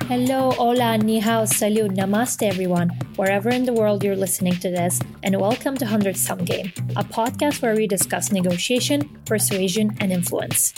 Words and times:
Hello, 0.00 0.50
hola, 0.52 0.96
ni 0.96 1.20
hao, 1.20 1.44
salud, 1.44 1.94
namaste, 1.94 2.42
everyone, 2.42 2.88
wherever 3.16 3.50
in 3.50 3.64
the 3.64 3.72
world 3.72 4.02
you're 4.02 4.16
listening 4.16 4.54
to 4.54 4.70
this, 4.70 4.98
and 5.22 5.38
welcome 5.38 5.76
to 5.76 5.84
100 5.84 6.16
Sum 6.16 6.38
Game, 6.38 6.72
a 6.96 7.04
podcast 7.04 7.60
where 7.62 7.76
we 7.76 7.86
discuss 7.86 8.32
negotiation, 8.32 9.08
persuasion, 9.26 9.94
and 10.00 10.10
influence. 10.10 10.72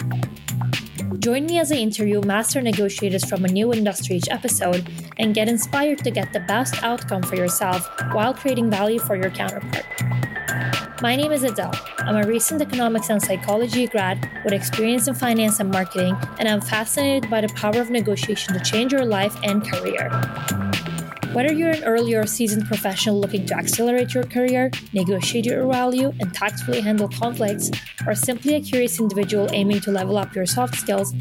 Join 1.20 1.46
me 1.46 1.58
as 1.58 1.70
I 1.70 1.76
interview 1.76 2.20
master 2.22 2.60
negotiators 2.60 3.24
from 3.24 3.44
a 3.44 3.48
new 3.48 3.72
industry 3.72 4.16
each 4.16 4.28
episode 4.30 4.86
and 5.16 5.32
get 5.32 5.48
inspired 5.48 5.98
to 6.04 6.10
get 6.10 6.32
the 6.32 6.40
best 6.40 6.82
outcome 6.82 7.22
for 7.22 7.36
yourself 7.36 7.88
while 8.12 8.34
creating 8.34 8.68
value 8.68 8.98
for 8.98 9.16
your 9.16 9.30
counterpart. 9.30 9.86
My 11.04 11.16
name 11.16 11.32
is 11.32 11.42
Adele. 11.42 11.74
I'm 11.98 12.16
a 12.16 12.26
recent 12.26 12.62
economics 12.62 13.10
and 13.10 13.20
psychology 13.20 13.86
grad 13.86 14.26
with 14.42 14.54
experience 14.54 15.06
in 15.06 15.14
finance 15.14 15.60
and 15.60 15.70
marketing, 15.70 16.16
and 16.38 16.48
I'm 16.48 16.62
fascinated 16.62 17.28
by 17.28 17.42
the 17.42 17.48
power 17.48 17.78
of 17.78 17.90
negotiation 17.90 18.54
to 18.54 18.60
change 18.60 18.90
your 18.90 19.04
life 19.04 19.36
and 19.42 19.62
career. 19.70 20.08
Whether 21.34 21.52
you're 21.52 21.72
an 21.72 21.84
early 21.84 22.14
or 22.14 22.24
seasoned 22.26 22.64
professional 22.64 23.20
looking 23.20 23.44
to 23.44 23.54
accelerate 23.54 24.14
your 24.14 24.24
career, 24.24 24.70
negotiate 24.94 25.44
your 25.44 25.70
value, 25.70 26.10
and 26.20 26.32
tactfully 26.32 26.80
handle 26.80 27.10
conflicts, 27.10 27.70
or 28.06 28.14
simply 28.14 28.54
a 28.54 28.62
curious 28.62 28.98
individual 28.98 29.50
aiming 29.52 29.80
to 29.80 29.90
level 29.90 30.16
up 30.16 30.34
your 30.34 30.46
soft 30.46 30.76
skills, 30.76 31.12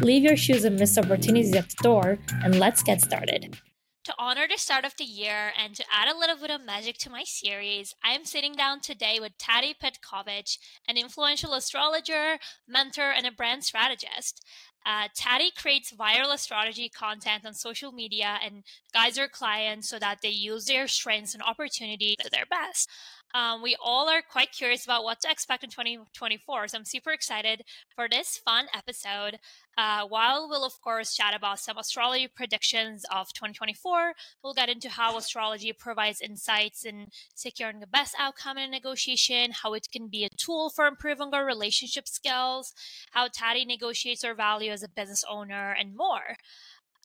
leave 0.00 0.22
your 0.22 0.36
shoes 0.36 0.64
and 0.64 0.78
missed 0.78 0.96
opportunities 0.96 1.52
at 1.56 1.68
the 1.70 1.82
door, 1.82 2.18
and 2.44 2.60
let's 2.60 2.84
get 2.84 3.00
started. 3.00 3.58
To 4.04 4.14
honor 4.18 4.46
the 4.46 4.58
start 4.58 4.84
of 4.84 4.94
the 4.98 5.04
year 5.04 5.50
and 5.58 5.74
to 5.76 5.84
add 5.90 6.14
a 6.14 6.18
little 6.18 6.36
bit 6.36 6.50
of 6.50 6.62
magic 6.62 6.98
to 6.98 7.10
my 7.10 7.24
series, 7.24 7.94
I 8.04 8.12
am 8.12 8.26
sitting 8.26 8.52
down 8.54 8.80
today 8.80 9.18
with 9.18 9.38
Tati 9.38 9.74
Petkovic, 9.82 10.58
an 10.86 10.98
influential 10.98 11.54
astrologer, 11.54 12.38
mentor, 12.68 13.10
and 13.12 13.26
a 13.26 13.32
brand 13.32 13.64
strategist. 13.64 14.44
Uh, 14.84 15.08
Tati 15.16 15.50
creates 15.56 15.90
viral 15.90 16.34
astrology 16.34 16.90
content 16.90 17.46
on 17.46 17.54
social 17.54 17.92
media 17.92 18.36
and 18.44 18.64
guides 18.92 19.16
her 19.16 19.26
clients 19.26 19.88
so 19.88 19.98
that 19.98 20.20
they 20.20 20.28
use 20.28 20.66
their 20.66 20.86
strengths 20.86 21.32
and 21.32 21.42
opportunities 21.42 22.16
to 22.20 22.28
their 22.28 22.44
best. 22.44 22.90
Um, 23.34 23.62
we 23.62 23.76
all 23.82 24.08
are 24.08 24.22
quite 24.22 24.52
curious 24.52 24.84
about 24.84 25.02
what 25.02 25.20
to 25.22 25.30
expect 25.30 25.64
in 25.64 25.70
2024, 25.70 26.68
so 26.68 26.78
I'm 26.78 26.84
super 26.84 27.10
excited 27.10 27.62
for 27.94 28.08
this 28.08 28.38
fun 28.38 28.66
episode. 28.72 29.40
Uh, 29.76 30.06
while 30.06 30.48
we'll, 30.48 30.64
of 30.64 30.80
course, 30.80 31.16
chat 31.16 31.34
about 31.34 31.58
some 31.58 31.76
astrology 31.76 32.28
predictions 32.28 33.04
of 33.12 33.32
2024, 33.32 34.12
we'll 34.42 34.54
get 34.54 34.68
into 34.68 34.88
how 34.88 35.16
astrology 35.18 35.72
provides 35.72 36.20
insights 36.20 36.84
in 36.84 37.08
securing 37.34 37.80
the 37.80 37.88
best 37.88 38.14
outcome 38.20 38.56
in 38.56 38.68
a 38.68 38.70
negotiation, 38.70 39.50
how 39.50 39.74
it 39.74 39.88
can 39.90 40.06
be 40.06 40.24
a 40.24 40.28
tool 40.36 40.70
for 40.70 40.86
improving 40.86 41.30
our 41.32 41.44
relationship 41.44 42.06
skills, 42.06 42.72
how 43.10 43.26
Tati 43.26 43.64
negotiates 43.64 44.22
her 44.22 44.34
value 44.34 44.70
as 44.70 44.84
a 44.84 44.88
business 44.88 45.24
owner, 45.28 45.74
and 45.76 45.96
more. 45.96 46.36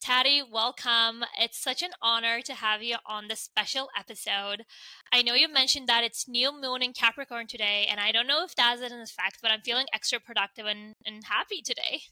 Tati, 0.02 0.42
welcome. 0.42 1.26
It's 1.38 1.62
such 1.62 1.84
an 1.84 1.92
honor 2.02 2.42
to 2.42 2.54
have 2.54 2.82
you 2.82 2.96
on 3.06 3.28
this 3.28 3.42
special 3.42 3.90
episode. 3.98 4.64
I 5.12 5.22
know 5.22 5.34
you 5.34 5.52
mentioned 5.52 5.88
that 5.90 6.06
it's 6.06 6.28
new 6.28 6.52
moon 6.54 6.82
in 6.82 6.94
Capricorn 6.94 7.48
today, 7.48 7.86
and 7.90 8.00
I 8.00 8.12
don't 8.12 8.28
know 8.28 8.44
if 8.46 8.56
that's 8.56 8.82
an 8.82 8.94
effect, 9.02 9.40
but 9.42 9.52
I'm 9.52 9.62
feeling 9.62 9.88
extra 9.94 10.20
productive 10.20 10.66
and, 10.66 10.94
and 11.06 11.24
happy 11.26 11.62
today. 11.62 12.04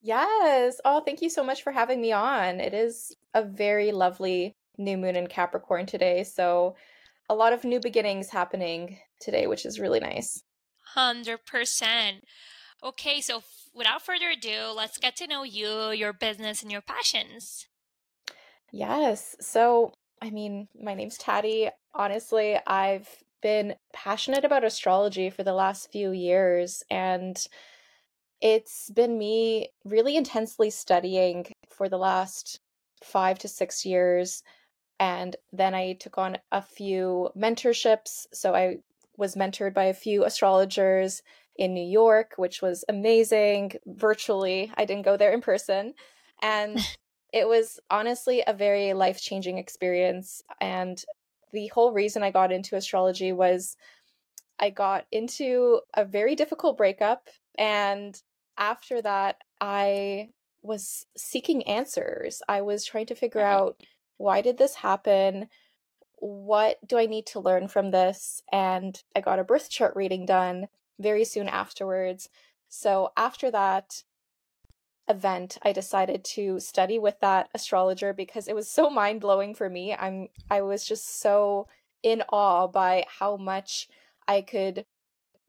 Yes. 0.00 0.80
Oh, 0.84 1.00
thank 1.00 1.20
you 1.20 1.28
so 1.28 1.42
much 1.42 1.62
for 1.62 1.72
having 1.72 2.00
me 2.00 2.12
on. 2.12 2.60
It 2.60 2.72
is 2.72 3.14
a 3.34 3.42
very 3.42 3.90
lovely 3.90 4.54
new 4.78 4.96
moon 4.96 5.16
in 5.16 5.26
Capricorn 5.26 5.86
today. 5.86 6.22
So, 6.22 6.76
a 7.28 7.34
lot 7.34 7.52
of 7.52 7.64
new 7.64 7.80
beginnings 7.80 8.30
happening 8.30 8.98
today, 9.20 9.46
which 9.48 9.66
is 9.66 9.80
really 9.80 10.00
nice. 10.00 10.42
100%. 10.96 12.20
Okay, 12.82 13.20
so 13.20 13.42
without 13.74 14.02
further 14.02 14.30
ado, 14.30 14.72
let's 14.74 14.98
get 14.98 15.16
to 15.16 15.26
know 15.26 15.42
you, 15.42 15.90
your 15.90 16.12
business, 16.12 16.62
and 16.62 16.70
your 16.70 16.80
passions. 16.80 17.66
Yes. 18.72 19.36
So, 19.40 19.92
I 20.22 20.30
mean, 20.30 20.68
my 20.80 20.94
name's 20.94 21.18
Tati. 21.18 21.68
Honestly, 21.94 22.58
I've 22.66 23.08
been 23.42 23.74
passionate 23.92 24.44
about 24.44 24.64
astrology 24.64 25.30
for 25.30 25.42
the 25.42 25.54
last 25.54 25.90
few 25.90 26.12
years, 26.12 26.82
and 26.90 27.42
it's 28.40 28.90
been 28.90 29.18
me 29.18 29.68
really 29.84 30.16
intensely 30.16 30.70
studying 30.70 31.46
for 31.70 31.88
the 31.88 31.98
last 31.98 32.60
five 33.02 33.38
to 33.40 33.48
six 33.48 33.84
years. 33.84 34.42
And 34.98 35.34
then 35.52 35.74
I 35.74 35.94
took 35.94 36.18
on 36.18 36.38
a 36.52 36.62
few 36.62 37.30
mentorships. 37.36 38.26
So 38.32 38.54
I 38.54 38.78
was 39.16 39.34
mentored 39.34 39.74
by 39.74 39.84
a 39.84 39.94
few 39.94 40.24
astrologers 40.24 41.22
in 41.60 41.74
New 41.74 41.86
York, 41.86 42.32
which 42.36 42.62
was 42.62 42.84
amazing 42.88 43.72
virtually. 43.86 44.72
I 44.76 44.86
didn't 44.86 45.04
go 45.04 45.18
there 45.18 45.32
in 45.32 45.42
person. 45.42 45.92
And 46.42 46.80
it 47.32 47.46
was 47.46 47.78
honestly 47.90 48.42
a 48.44 48.54
very 48.54 48.94
life 48.94 49.20
changing 49.20 49.58
experience. 49.58 50.42
And 50.60 51.00
the 51.52 51.68
whole 51.68 51.92
reason 51.92 52.22
I 52.22 52.30
got 52.30 52.50
into 52.50 52.76
astrology 52.76 53.32
was 53.32 53.76
I 54.58 54.70
got 54.70 55.04
into 55.12 55.80
a 55.94 56.04
very 56.04 56.34
difficult 56.34 56.78
breakup. 56.78 57.28
And 57.58 58.20
after 58.56 59.02
that, 59.02 59.36
I 59.60 60.30
was 60.62 61.06
seeking 61.14 61.62
answers. 61.64 62.40
I 62.48 62.62
was 62.62 62.86
trying 62.86 63.06
to 63.06 63.14
figure 63.14 63.40
out 63.40 63.82
why 64.16 64.40
did 64.40 64.56
this 64.56 64.76
happen? 64.76 65.48
What 66.16 66.78
do 66.86 66.96
I 66.96 67.04
need 67.04 67.26
to 67.26 67.40
learn 67.40 67.68
from 67.68 67.90
this? 67.90 68.42
And 68.50 68.98
I 69.14 69.20
got 69.20 69.38
a 69.38 69.44
birth 69.44 69.68
chart 69.68 69.94
reading 69.94 70.24
done 70.24 70.68
very 71.00 71.24
soon 71.24 71.48
afterwards. 71.48 72.28
So 72.68 73.10
after 73.16 73.50
that 73.50 74.04
event, 75.08 75.58
I 75.62 75.72
decided 75.72 76.22
to 76.24 76.60
study 76.60 76.98
with 76.98 77.18
that 77.20 77.48
astrologer 77.52 78.12
because 78.12 78.46
it 78.46 78.54
was 78.54 78.70
so 78.70 78.88
mind-blowing 78.88 79.54
for 79.54 79.68
me. 79.68 79.94
I'm 79.94 80.28
I 80.48 80.62
was 80.62 80.86
just 80.86 81.20
so 81.20 81.66
in 82.02 82.22
awe 82.30 82.68
by 82.68 83.04
how 83.18 83.36
much 83.36 83.88
I 84.28 84.42
could 84.42 84.84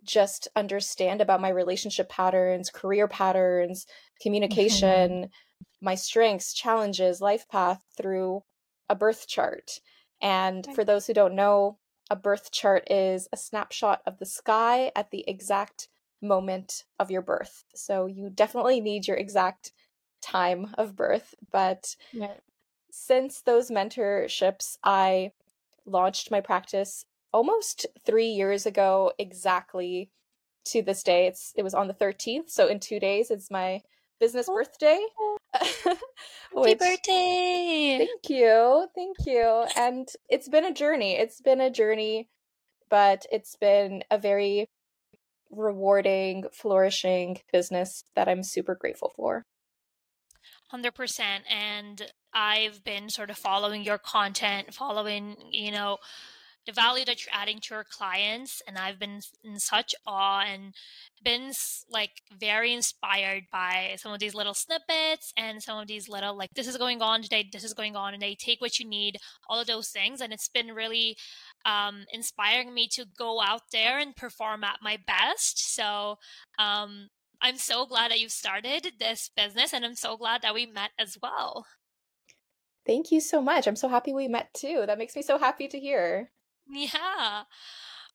just 0.04 0.48
understand 0.56 1.22
about 1.22 1.42
my 1.42 1.50
relationship 1.50 2.10
patterns, 2.10 2.72
career 2.72 3.08
patterns, 3.08 3.86
communication, 4.20 5.12
mm-hmm. 5.12 5.86
my 5.86 5.94
strengths, 5.94 6.54
challenges, 6.54 7.22
life 7.22 7.48
path 7.48 7.84
through 7.96 8.42
a 8.90 8.96
birth 8.96 9.28
chart. 9.28 9.80
And 10.22 10.68
for 10.74 10.84
those 10.84 11.06
who 11.06 11.14
don't 11.14 11.36
know, 11.36 11.78
a 12.12 12.16
birth 12.16 12.52
chart 12.52 12.92
is 12.92 13.30
a 13.32 13.38
snapshot 13.38 14.02
of 14.06 14.20
the 14.20 14.26
sky 14.26 14.92
at 14.98 15.12
the 15.12 15.24
exact 15.28 15.88
moment 16.22 16.84
of 17.00 17.10
your 17.10 17.22
birth. 17.22 17.64
So 17.74 18.06
you 18.06 18.30
definitely 18.30 18.82
need 18.82 19.08
your 19.08 19.16
exact 19.16 19.72
time 20.22 20.76
of 20.78 20.98
birth. 20.98 21.34
But 21.54 21.96
yeah. 22.12 22.34
since 22.92 23.42
those 23.42 23.72
mentorships, 23.72 24.78
I 24.84 25.32
launched 25.86 26.30
my 26.30 26.42
practice 26.42 27.06
almost 27.32 27.88
three 28.06 28.28
years 28.28 28.66
ago 28.66 29.14
exactly 29.18 30.12
to 30.66 30.82
this 30.82 31.04
day. 31.04 31.28
It's 31.28 31.54
it 31.56 31.64
was 31.64 31.74
on 31.74 31.88
the 31.88 31.94
13th. 31.94 32.50
So 32.50 32.68
in 32.68 32.82
two 32.82 33.00
days 33.00 33.32
it's 33.32 33.50
my 33.50 33.84
business 34.22 34.48
oh. 34.48 34.56
birthday. 34.56 35.00
Happy 35.54 36.76
birthday! 36.76 37.98
Thank 38.08 38.30
you, 38.30 38.88
thank 38.96 39.18
you. 39.26 39.66
And 39.76 40.08
it's 40.30 40.48
been 40.48 40.64
a 40.64 40.74
journey. 40.74 41.18
It's 41.18 41.42
been 41.42 41.60
a 41.60 41.70
journey, 41.70 42.30
but 42.90 43.26
it's 43.32 43.58
been 43.58 44.04
a 44.10 44.18
very 44.18 44.70
rewarding, 45.50 46.46
flourishing 46.54 47.40
business 47.52 48.06
that 48.16 48.30
I'm 48.30 48.44
super 48.44 48.76
grateful 48.76 49.12
for. 49.18 49.44
100% 50.74 51.22
and 51.50 52.02
I've 52.34 52.82
been 52.86 53.10
sort 53.10 53.30
of 53.30 53.38
following 53.38 53.84
your 53.84 53.98
content, 53.98 54.74
following, 54.74 55.36
you 55.52 55.72
know, 55.72 55.98
the 56.66 56.72
value 56.72 57.06
that 57.06 57.26
you're 57.26 57.34
adding 57.34 57.60
to 57.60 57.74
your 57.74 57.84
clients 57.84 58.62
and 58.68 58.78
i've 58.78 59.00
been 59.00 59.20
in 59.44 59.60
such 59.60 59.96
awe 60.06 60.42
and 60.42 60.74
been 61.24 61.52
like 61.90 62.22
very 62.40 62.74
inspired 62.74 63.44
by 63.52 63.96
some 63.98 64.12
of 64.12 64.20
these 64.20 64.36
little 64.36 64.54
snippets 64.54 65.34
and 65.38 65.62
some 65.62 65.80
of 65.80 65.88
these 65.88 66.10
little 66.10 66.36
like 66.36 66.50
this 66.56 66.68
is 66.68 66.78
going 66.78 67.02
on 67.02 67.22
today 67.22 67.48
this 67.52 67.64
is 67.64 67.74
going 67.74 67.96
on 67.96 68.14
and 68.14 68.22
they 68.22 68.36
take 68.36 68.62
what 68.62 68.80
you 68.80 68.88
need 68.88 69.18
all 69.48 69.60
of 69.60 69.68
those 69.68 69.90
things 69.90 70.22
and 70.22 70.34
it's 70.34 70.50
been 70.50 70.68
really 70.68 71.16
um, 71.66 72.06
inspiring 72.12 72.74
me 72.74 72.88
to 72.88 73.06
go 73.18 73.42
out 73.42 73.62
there 73.72 74.00
and 74.00 74.16
perform 74.16 74.64
at 74.64 74.80
my 74.82 74.98
best 75.06 75.76
so 75.76 76.18
um, 76.58 77.10
i'm 77.42 77.58
so 77.58 77.86
glad 77.86 78.12
that 78.12 78.20
you've 78.20 78.32
started 78.32 78.94
this 79.00 79.30
business 79.36 79.74
and 79.74 79.86
i'm 79.86 79.96
so 79.96 80.18
glad 80.18 80.42
that 80.42 80.54
we 80.54 80.66
met 80.66 80.92
as 81.00 81.18
well 81.22 81.66
Thank 82.84 83.12
you 83.12 83.20
so 83.20 83.42
much. 83.44 83.68
I'm 83.68 83.76
so 83.76 83.88
happy 83.88 84.12
we 84.12 84.28
met 84.28 84.54
too. 84.54 84.86
That 84.88 84.98
makes 84.98 85.16
me 85.16 85.22
so 85.22 85.38
happy 85.38 85.68
to 85.68 85.80
hear. 85.80 86.32
Yeah. 86.72 87.44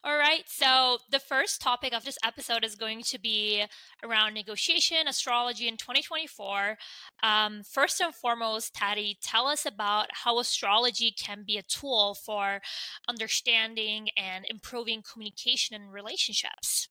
All 0.04 0.16
right. 0.16 0.44
So, 0.46 0.98
the 1.10 1.18
first 1.18 1.60
topic 1.60 1.92
of 1.92 2.04
this 2.04 2.16
episode 2.24 2.64
is 2.64 2.76
going 2.76 3.02
to 3.04 3.18
be 3.18 3.64
around 4.04 4.34
negotiation, 4.34 5.08
astrology 5.08 5.66
in 5.66 5.76
2024. 5.76 6.76
Um, 7.22 7.62
first 7.68 8.00
and 8.00 8.14
foremost, 8.14 8.74
Tati, 8.74 9.18
tell 9.20 9.46
us 9.46 9.66
about 9.66 10.06
how 10.12 10.38
astrology 10.38 11.10
can 11.10 11.42
be 11.44 11.58
a 11.58 11.62
tool 11.62 12.14
for 12.14 12.60
understanding 13.08 14.08
and 14.16 14.46
improving 14.48 15.02
communication 15.02 15.74
and 15.74 15.92
relationships. 15.92 16.88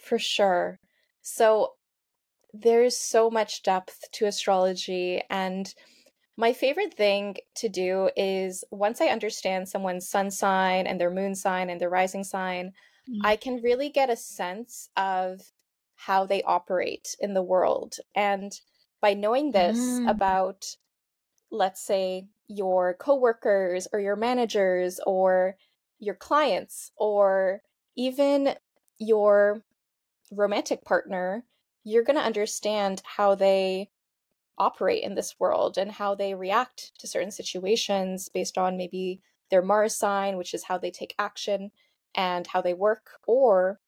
For 0.00 0.18
sure. 0.18 0.78
So, 1.22 1.72
there's 2.52 2.96
so 2.96 3.30
much 3.30 3.62
depth 3.62 4.10
to 4.12 4.26
astrology 4.26 5.22
and 5.28 5.74
my 6.40 6.54
favorite 6.54 6.94
thing 6.94 7.36
to 7.54 7.68
do 7.68 8.08
is 8.16 8.64
once 8.70 9.02
I 9.02 9.08
understand 9.08 9.68
someone's 9.68 10.08
sun 10.08 10.30
sign 10.30 10.86
and 10.86 10.98
their 10.98 11.10
moon 11.10 11.34
sign 11.34 11.68
and 11.68 11.78
their 11.78 11.90
rising 11.90 12.24
sign, 12.24 12.72
mm. 13.06 13.18
I 13.22 13.36
can 13.36 13.60
really 13.62 13.90
get 13.90 14.08
a 14.08 14.16
sense 14.16 14.88
of 14.96 15.42
how 15.96 16.24
they 16.24 16.42
operate 16.44 17.14
in 17.20 17.34
the 17.34 17.42
world. 17.42 17.96
And 18.14 18.58
by 19.02 19.12
knowing 19.12 19.50
this 19.50 19.78
mm. 19.78 20.10
about, 20.10 20.64
let's 21.50 21.82
say, 21.82 22.28
your 22.48 22.94
coworkers 22.94 23.86
or 23.92 24.00
your 24.00 24.16
managers 24.16 24.98
or 25.06 25.58
your 25.98 26.14
clients 26.14 26.90
or 26.96 27.60
even 27.96 28.54
your 28.98 29.62
romantic 30.32 30.86
partner, 30.86 31.44
you're 31.84 32.02
going 32.02 32.18
to 32.18 32.24
understand 32.24 33.02
how 33.04 33.34
they 33.34 33.90
operate 34.60 35.02
in 35.02 35.14
this 35.14 35.34
world 35.40 35.78
and 35.78 35.90
how 35.90 36.14
they 36.14 36.34
react 36.34 36.92
to 36.98 37.08
certain 37.08 37.30
situations 37.32 38.28
based 38.28 38.58
on 38.58 38.76
maybe 38.76 39.20
their 39.50 39.62
Mars 39.62 39.96
sign, 39.96 40.36
which 40.36 40.54
is 40.54 40.64
how 40.64 40.78
they 40.78 40.90
take 40.90 41.14
action 41.18 41.72
and 42.14 42.46
how 42.46 42.60
they 42.60 42.74
work, 42.74 43.10
or 43.26 43.80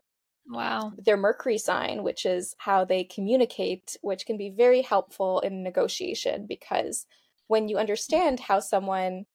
wow, 0.49 0.93
their 0.97 1.17
Mercury 1.17 1.59
sign, 1.59 2.03
which 2.03 2.27
is 2.27 2.57
how 2.59 2.85
they 2.85 3.05
communicate, 3.05 3.97
which 4.01 4.27
can 4.27 4.37
be 4.37 4.51
very 4.51 4.83
helpful 4.83 5.41
in 5.41 5.63
negotiation 5.63 6.47
because 6.49 7.07
when 7.47 7.69
you 7.69 7.79
understand 7.79 8.41
how 8.41 8.59
someone 8.59 9.27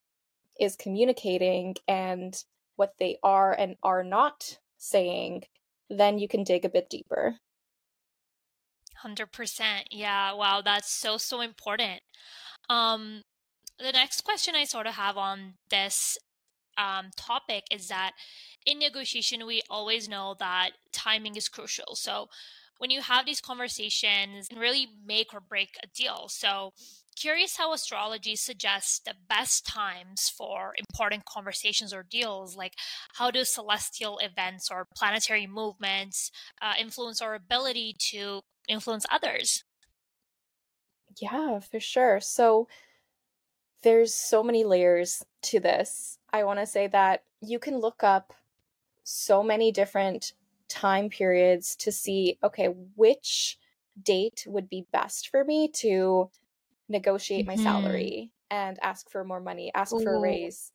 is 0.60 0.76
communicating 0.76 1.76
and 1.88 2.44
what 2.76 2.96
they 3.00 3.18
are 3.24 3.54
and 3.54 3.76
are 3.84 4.04
not 4.04 4.58
saying, 4.78 5.44
then 5.90 6.18
you 6.18 6.28
can 6.28 6.44
dig 6.44 6.66
a 6.66 6.70
bit 6.70 6.90
deeper. 6.90 7.36
100%. 9.04 9.88
Yeah, 9.92 10.34
wow, 10.34 10.62
that's 10.64 10.92
so 10.92 11.18
so 11.18 11.42
important. 11.42 12.02
Um 12.70 13.24
the 13.80 13.92
next 13.92 14.22
question 14.22 14.56
I 14.56 14.66
sort 14.66 14.88
of 14.88 14.96
have 14.96 15.18
on 15.18 15.56
this 15.70 16.18
um, 16.78 17.08
topic 17.16 17.66
is 17.72 17.88
that 17.90 18.12
in 18.66 18.80
negotiation, 18.80 19.46
we 19.46 19.62
always 19.70 20.08
know 20.08 20.36
that 20.40 20.72
timing 20.92 21.36
is 21.36 21.50
crucial. 21.50 21.96
So, 21.96 22.28
when 22.78 22.90
you 22.92 23.02
have 23.02 23.26
these 23.26 23.42
conversations, 23.42 24.48
and 24.50 24.60
really 24.60 24.88
make 25.06 25.34
or 25.34 25.40
break 25.40 25.78
a 25.84 25.88
deal. 25.88 26.28
So, 26.30 26.74
curious 27.16 27.58
how 27.58 27.74
astrology 27.74 28.36
suggests 28.36 29.00
the 29.00 29.16
best 29.28 29.66
times 29.66 30.30
for 30.30 30.74
important 30.78 31.26
conversations 31.26 31.94
or 31.94 32.04
deals. 32.04 32.56
Like, 32.56 32.74
how 33.16 33.32
do 33.32 33.44
celestial 33.44 34.20
events 34.20 34.70
or 34.72 34.88
planetary 34.96 35.48
movements 35.48 36.32
uh, 36.62 36.74
influence 36.80 37.22
our 37.22 37.34
ability 37.36 37.96
to 38.12 38.42
influence 38.68 39.06
others? 39.12 39.64
Yeah, 41.20 41.60
for 41.60 41.80
sure. 41.80 42.20
So, 42.20 42.68
there's 43.82 44.14
so 44.14 44.44
many 44.44 44.64
layers 44.64 45.24
to 45.44 45.60
this. 45.60 46.20
I 46.32 46.44
want 46.44 46.60
to 46.60 46.66
say 46.66 46.88
that 46.88 47.24
you 47.42 47.60
can 47.60 47.80
look 47.80 48.04
up 48.04 48.34
so 49.04 49.44
many 49.44 49.72
different 49.72 50.34
time 50.70 51.10
periods 51.10 51.76
to 51.78 51.92
see 51.92 52.38
okay, 52.44 52.68
which 52.96 53.58
date 54.02 54.46
would 54.48 54.70
be 54.70 54.86
best 54.92 55.30
for 55.30 55.44
me 55.44 55.70
to 55.70 56.30
negotiate 56.90 57.48
mm-hmm. 57.48 57.64
my 57.64 57.64
salary 57.64 58.32
and 58.50 58.78
ask 58.82 59.10
for 59.10 59.24
more 59.24 59.42
money, 59.42 59.72
ask 59.74 59.94
Ooh. 59.94 60.02
for 60.02 60.16
a 60.16 60.20
raise. 60.20 60.72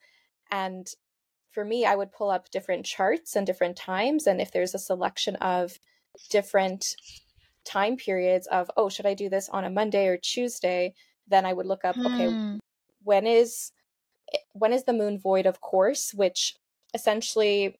And 0.50 0.86
for 1.52 1.64
me, 1.64 1.84
I 1.84 1.94
would 1.94 2.12
pull 2.12 2.30
up 2.30 2.50
different 2.50 2.86
charts 2.86 3.36
and 3.36 3.46
different 3.46 3.76
times. 3.76 4.26
And 4.26 4.40
if 4.40 4.52
there's 4.52 4.74
a 4.74 4.78
selection 4.78 5.36
of 5.36 5.78
different 6.30 6.96
time 7.64 7.96
periods 7.96 8.46
of, 8.48 8.70
oh, 8.76 8.88
should 8.88 9.06
I 9.06 9.14
do 9.14 9.28
this 9.28 9.48
on 9.48 9.64
a 9.64 9.70
Monday 9.70 10.06
or 10.08 10.16
Tuesday? 10.16 10.94
Then 11.28 11.46
I 11.46 11.52
would 11.52 11.66
look 11.66 11.84
up, 11.84 11.96
okay, 11.96 12.28
hmm. 12.28 12.56
when 13.04 13.26
is 13.26 13.72
eh, 14.34 14.38
when 14.52 14.72
is 14.72 14.84
the 14.84 14.92
moon 14.92 15.18
void 15.18 15.46
of 15.46 15.60
course, 15.60 16.12
which 16.12 16.56
essentially 16.94 17.78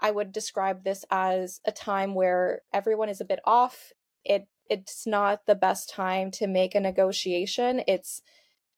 I 0.00 0.10
would 0.10 0.32
describe 0.32 0.82
this 0.82 1.04
as 1.10 1.60
a 1.64 1.72
time 1.72 2.14
where 2.14 2.62
everyone 2.72 3.08
is 3.08 3.20
a 3.20 3.24
bit 3.24 3.40
off. 3.44 3.92
It 4.24 4.46
it's 4.68 5.06
not 5.06 5.46
the 5.46 5.54
best 5.54 5.90
time 5.90 6.30
to 6.30 6.46
make 6.46 6.74
a 6.74 6.80
negotiation. 6.80 7.82
It's 7.86 8.22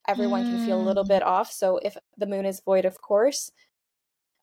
everyone 0.09 0.45
mm. 0.45 0.51
can 0.51 0.67
feel 0.67 0.81
a 0.81 0.83
little 0.83 1.05
bit 1.05 1.23
mm. 1.23 1.27
off. 1.27 1.53
So 1.53 1.79
if 1.79 1.97
the 2.17 2.27
moon 2.27 2.47
is 2.47 2.61
void, 2.61 2.85
of 2.85 3.01
course, 3.01 3.51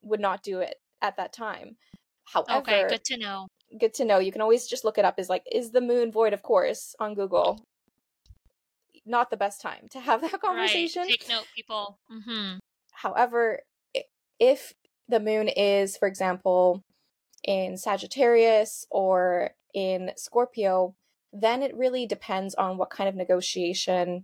would 0.01 0.19
not 0.19 0.43
do 0.43 0.59
it 0.59 0.75
at 1.01 1.17
that 1.17 1.33
time. 1.33 1.77
However, 2.25 2.59
okay, 2.59 2.85
good 2.87 3.03
to 3.05 3.17
know. 3.17 3.47
Good 3.79 3.93
to 3.95 4.05
know. 4.05 4.19
You 4.19 4.31
can 4.31 4.41
always 4.41 4.67
just 4.67 4.85
look 4.85 4.97
it 4.97 5.05
up. 5.05 5.19
Is 5.19 5.29
like, 5.29 5.43
is 5.51 5.71
the 5.71 5.81
moon 5.81 6.11
void? 6.11 6.33
Of 6.33 6.43
course, 6.43 6.95
on 6.99 7.15
Google. 7.15 7.59
Not 9.05 9.31
the 9.31 9.37
best 9.37 9.61
time 9.61 9.87
to 9.91 9.99
have 9.99 10.21
that 10.21 10.39
conversation. 10.39 11.03
Right. 11.03 11.19
Take 11.19 11.29
note, 11.29 11.47
people. 11.55 11.97
Mm-hmm. 12.11 12.57
However, 12.91 13.61
if 14.39 14.73
the 15.09 15.19
moon 15.19 15.47
is, 15.49 15.97
for 15.97 16.07
example, 16.07 16.83
in 17.43 17.77
Sagittarius 17.77 18.85
or 18.91 19.51
in 19.73 20.11
Scorpio, 20.15 20.95
then 21.33 21.61
it 21.61 21.75
really 21.75 22.05
depends 22.05 22.55
on 22.55 22.77
what 22.77 22.89
kind 22.89 23.09
of 23.09 23.15
negotiation 23.15 24.23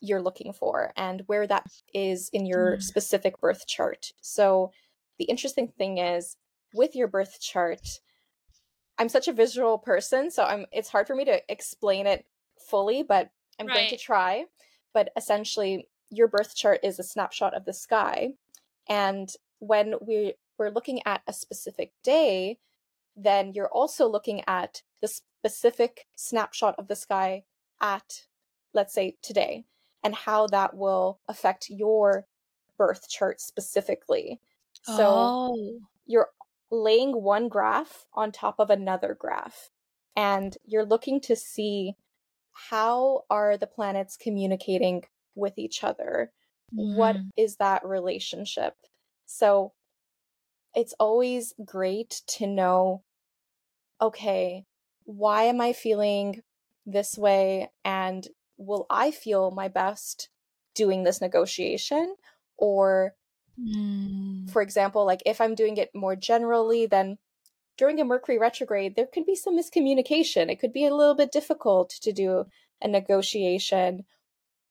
you're 0.00 0.22
looking 0.22 0.52
for 0.52 0.92
and 0.96 1.22
where 1.26 1.46
that 1.46 1.66
is 1.94 2.28
in 2.32 2.46
your 2.46 2.76
mm. 2.76 2.82
specific 2.82 3.40
birth 3.40 3.66
chart. 3.66 4.12
So, 4.20 4.72
the 5.18 5.24
interesting 5.24 5.68
thing 5.68 5.98
is 5.98 6.36
with 6.74 6.94
your 6.94 7.08
birth 7.08 7.40
chart, 7.40 8.00
I'm 8.98 9.08
such 9.08 9.28
a 9.28 9.32
visual 9.32 9.78
person, 9.78 10.30
so 10.30 10.44
I'm 10.44 10.66
it's 10.72 10.90
hard 10.90 11.06
for 11.06 11.14
me 11.14 11.24
to 11.24 11.40
explain 11.50 12.06
it 12.06 12.26
fully, 12.58 13.02
but 13.02 13.30
I'm 13.58 13.66
right. 13.66 13.74
going 13.74 13.88
to 13.90 13.96
try. 13.96 14.44
But 14.92 15.10
essentially, 15.16 15.88
your 16.10 16.28
birth 16.28 16.54
chart 16.54 16.80
is 16.82 16.98
a 16.98 17.02
snapshot 17.02 17.54
of 17.54 17.64
the 17.64 17.72
sky. 17.72 18.34
And 18.88 19.30
when 19.58 19.94
we 20.00 20.34
we're 20.58 20.70
looking 20.70 21.00
at 21.04 21.22
a 21.26 21.32
specific 21.32 21.92
day, 22.02 22.58
then 23.16 23.52
you're 23.52 23.68
also 23.68 24.06
looking 24.06 24.42
at 24.46 24.82
the 25.00 25.08
specific 25.08 26.06
snapshot 26.16 26.74
of 26.78 26.88
the 26.88 26.96
sky 26.96 27.44
at, 27.80 28.26
let's 28.72 28.94
say, 28.94 29.16
today, 29.22 29.64
and 30.02 30.14
how 30.14 30.46
that 30.48 30.74
will 30.74 31.20
affect 31.28 31.68
your 31.68 32.26
birth 32.78 33.08
chart 33.08 33.40
specifically. 33.40 34.40
So 34.82 35.04
oh. 35.08 35.78
you're 36.06 36.30
laying 36.70 37.22
one 37.22 37.48
graph 37.48 38.06
on 38.14 38.32
top 38.32 38.56
of 38.58 38.70
another 38.70 39.16
graph, 39.18 39.70
and 40.14 40.56
you're 40.64 40.84
looking 40.84 41.20
to 41.22 41.36
see 41.36 41.96
how 42.70 43.24
are 43.28 43.56
the 43.56 43.66
planets 43.66 44.16
communicating 44.16 45.04
with 45.34 45.58
each 45.58 45.84
other? 45.84 46.32
What 46.72 47.16
mm-hmm. 47.16 47.28
is 47.36 47.56
that 47.56 47.84
relationship? 47.84 48.74
So 49.26 49.72
it's 50.74 50.94
always 50.98 51.54
great 51.64 52.22
to 52.38 52.46
know 52.46 53.02
okay, 54.00 54.64
why 55.04 55.44
am 55.44 55.60
I 55.60 55.72
feeling 55.72 56.42
this 56.84 57.16
way? 57.16 57.70
And 57.84 58.26
will 58.58 58.86
I 58.90 59.10
feel 59.10 59.50
my 59.50 59.68
best 59.68 60.28
doing 60.74 61.04
this 61.04 61.20
negotiation? 61.20 62.14
Or, 62.58 63.14
mm. 63.58 64.50
for 64.50 64.62
example, 64.62 65.06
like 65.06 65.22
if 65.24 65.40
I'm 65.40 65.54
doing 65.54 65.78
it 65.78 65.90
more 65.94 66.16
generally, 66.16 66.86
then 66.86 67.18
during 67.78 68.00
a 68.00 68.04
Mercury 68.04 68.38
retrograde, 68.38 68.96
there 68.96 69.06
could 69.06 69.26
be 69.26 69.34
some 69.34 69.58
miscommunication. 69.58 70.50
It 70.50 70.60
could 70.60 70.72
be 70.72 70.86
a 70.86 70.94
little 70.94 71.14
bit 71.14 71.32
difficult 71.32 71.90
to 72.02 72.12
do 72.12 72.46
a 72.82 72.88
negotiation. 72.88 74.04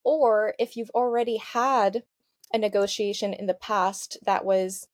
Or 0.06 0.54
if 0.58 0.78
you've 0.78 0.92
already 0.92 1.38
had 1.38 2.04
a 2.54 2.58
negotiation 2.58 3.34
in 3.34 3.48
the 3.48 3.54
past 3.54 4.18
that 4.24 4.46
was 4.46 4.88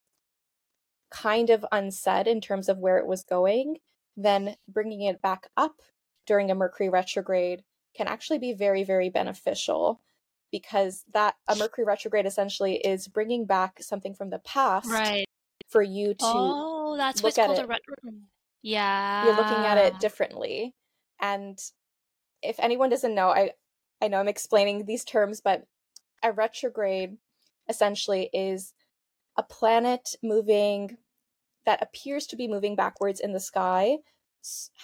kind 1.12 1.50
of 1.50 1.66
unsaid 1.72 2.26
in 2.26 2.42
terms 2.42 2.70
of 2.70 2.80
where 2.80 2.98
it 2.98 3.06
was 3.06 3.24
going, 3.24 3.78
then 4.16 4.56
bringing 4.68 5.02
it 5.02 5.22
back 5.22 5.50
up 5.58 5.82
during 6.26 6.50
a 6.50 6.56
Mercury 6.56 6.90
retrograde 6.90 7.64
can 7.96 8.08
actually 8.08 8.40
be 8.40 8.54
very, 8.54 8.84
very 8.84 9.10
beneficial 9.10 10.02
because 10.52 11.04
that 11.14 11.36
a 11.48 11.56
Mercury 11.56 11.86
retrograde 11.86 12.26
essentially 12.26 12.76
is 12.76 13.08
bringing 13.08 13.46
back 13.46 13.82
something 13.82 14.14
from 14.14 14.30
the 14.30 14.40
past 14.40 14.90
right. 14.90 15.26
for 15.70 15.82
you 15.82 16.14
to 16.14 16.20
oh, 16.22 16.96
that's 16.98 17.24
look 17.24 17.38
at 17.38 17.50
it. 17.50 17.68
Retro- 17.68 18.14
yeah, 18.62 19.26
you're 19.26 19.36
looking 19.36 19.66
at 19.66 19.78
it 19.78 20.00
differently. 20.00 20.74
And 21.20 21.60
if 22.42 22.60
anyone 22.60 22.90
doesn't 22.90 23.16
know, 23.16 23.30
I 23.30 23.52
I 24.02 24.08
know 24.08 24.20
I'm 24.20 24.28
explaining 24.28 24.86
these 24.86 25.04
terms, 25.04 25.42
but 25.42 25.66
a 26.24 26.32
retrograde 26.32 27.18
essentially 27.70 28.30
is 28.34 28.74
a 29.38 29.44
planet 29.44 30.16
moving 30.24 30.98
that 31.66 31.82
appears 31.82 32.26
to 32.28 32.36
be 32.36 32.48
moving 32.48 32.76
backwards 32.76 33.20
in 33.20 33.34
the 33.34 33.40
sky. 33.40 33.98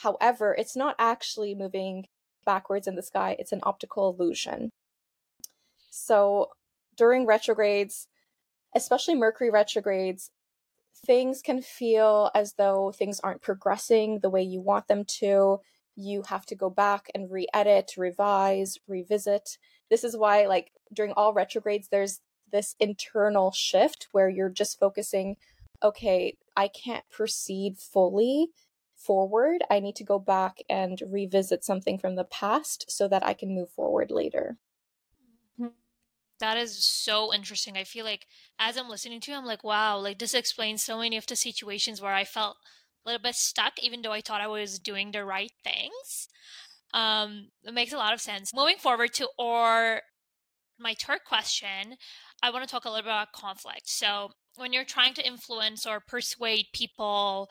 However, 0.02 0.56
it's 0.58 0.76
not 0.76 0.96
actually 1.00 1.56
moving 1.56 2.06
backwards 2.46 2.88
in 2.88 2.96
the 2.96 3.04
sky, 3.04 3.36
it's 3.40 3.52
an 3.52 3.60
optical 3.64 4.10
illusion. 4.10 4.70
So 5.90 6.52
during 6.96 7.26
retrogrades, 7.26 8.08
especially 8.76 9.16
Mercury 9.16 9.50
retrogrades, 9.50 10.32
things 11.06 11.42
can 11.42 11.62
feel 11.62 12.32
as 12.34 12.54
though 12.54 12.92
things 12.92 13.20
aren't 13.20 13.42
progressing 13.42 14.20
the 14.20 14.30
way 14.30 14.42
you 14.42 14.62
want 14.62 14.88
them 14.88 15.04
to. 15.20 15.60
You 15.98 16.22
have 16.30 16.46
to 16.46 16.56
go 16.56 16.70
back 16.70 17.10
and 17.14 17.32
re-edit 17.32 17.92
revise 17.98 18.78
revisit. 18.88 19.58
This 19.90 20.04
is 20.04 20.16
why 20.16 20.46
like 20.46 20.72
during 20.94 21.12
all 21.14 21.34
retrogrades 21.34 21.90
there's 21.90 22.22
this 22.52 22.76
internal 22.80 23.52
shift 23.52 24.08
where 24.14 24.30
you're 24.30 24.50
just 24.50 24.80
focusing 24.80 25.36
okay 25.84 26.38
i 26.56 26.68
can't 26.70 27.04
proceed 27.10 27.78
fully 27.78 28.48
forward. 28.96 29.64
I 29.70 29.80
need 29.80 29.96
to 29.98 30.04
go 30.04 30.18
back 30.18 30.58
and 30.70 31.00
revisit 31.08 31.64
something 31.64 32.00
from 32.00 32.16
the 32.16 32.24
past 32.24 32.86
so 32.90 33.08
that 33.08 33.26
i 33.26 33.34
can 33.34 33.54
move 33.54 33.70
forward 33.70 34.10
later. 34.12 34.58
Mm-hmm. 35.60 35.74
That 36.40 36.58
is 36.58 36.84
so 36.84 37.34
interesting. 37.34 37.78
I 37.78 37.84
feel 37.84 38.06
like 38.06 38.28
as 38.60 38.78
I'm 38.78 38.90
listening 38.90 39.22
to 39.22 39.32
you, 39.32 39.38
I'm 39.38 39.46
like, 39.46 39.64
wow, 39.64 39.98
like 39.98 40.20
this 40.20 40.34
explains 40.34 40.84
so 40.84 41.00
many 41.00 41.18
of 41.18 41.26
the 41.26 41.36
situations 41.36 42.02
where 42.02 42.14
I 42.14 42.24
felt 42.24 42.58
little 43.08 43.22
bit 43.22 43.36
stuck, 43.36 43.74
even 43.82 44.02
though 44.02 44.12
I 44.12 44.22
thought 44.22 44.42
I 44.42 44.48
was 44.48 44.80
doing 44.80 45.12
the 45.12 45.26
right 45.26 45.52
things. 45.64 46.28
Um, 46.94 47.50
it 47.64 47.74
makes 47.74 47.94
a 47.94 47.98
lot 47.98 48.14
of 48.14 48.22
sense. 48.22 48.54
Moving 48.54 48.78
forward 48.78 49.14
to 49.16 49.28
or 49.38 50.02
my 50.80 50.94
third 50.94 51.20
question, 51.28 51.96
I 52.42 52.52
want 52.52 52.64
to 52.64 52.72
talk 52.72 52.86
a 52.86 52.90
little 52.90 53.04
bit 53.04 53.10
about 53.10 53.32
conflict. 53.32 53.90
So 53.90 54.32
when 54.56 54.74
you're 54.74 54.84
trying 54.84 55.14
to 55.16 55.26
influence 55.26 55.86
or 55.86 56.00
persuade 56.00 56.66
people, 56.74 57.50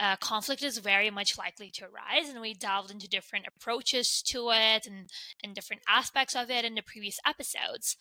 uh, 0.00 0.16
conflict 0.16 0.62
is 0.62 0.78
very 0.78 1.10
much 1.10 1.38
likely 1.38 1.70
to 1.74 1.84
arise. 1.84 2.28
And 2.28 2.40
we 2.40 2.54
delved 2.54 2.90
into 2.90 3.08
different 3.08 3.46
approaches 3.46 4.22
to 4.26 4.50
it 4.50 4.86
and, 4.86 5.08
and 5.42 5.54
different 5.54 5.82
aspects 5.88 6.34
of 6.34 6.50
it 6.50 6.64
in 6.64 6.74
the 6.74 6.82
previous 6.82 7.18
episodes. 7.26 7.96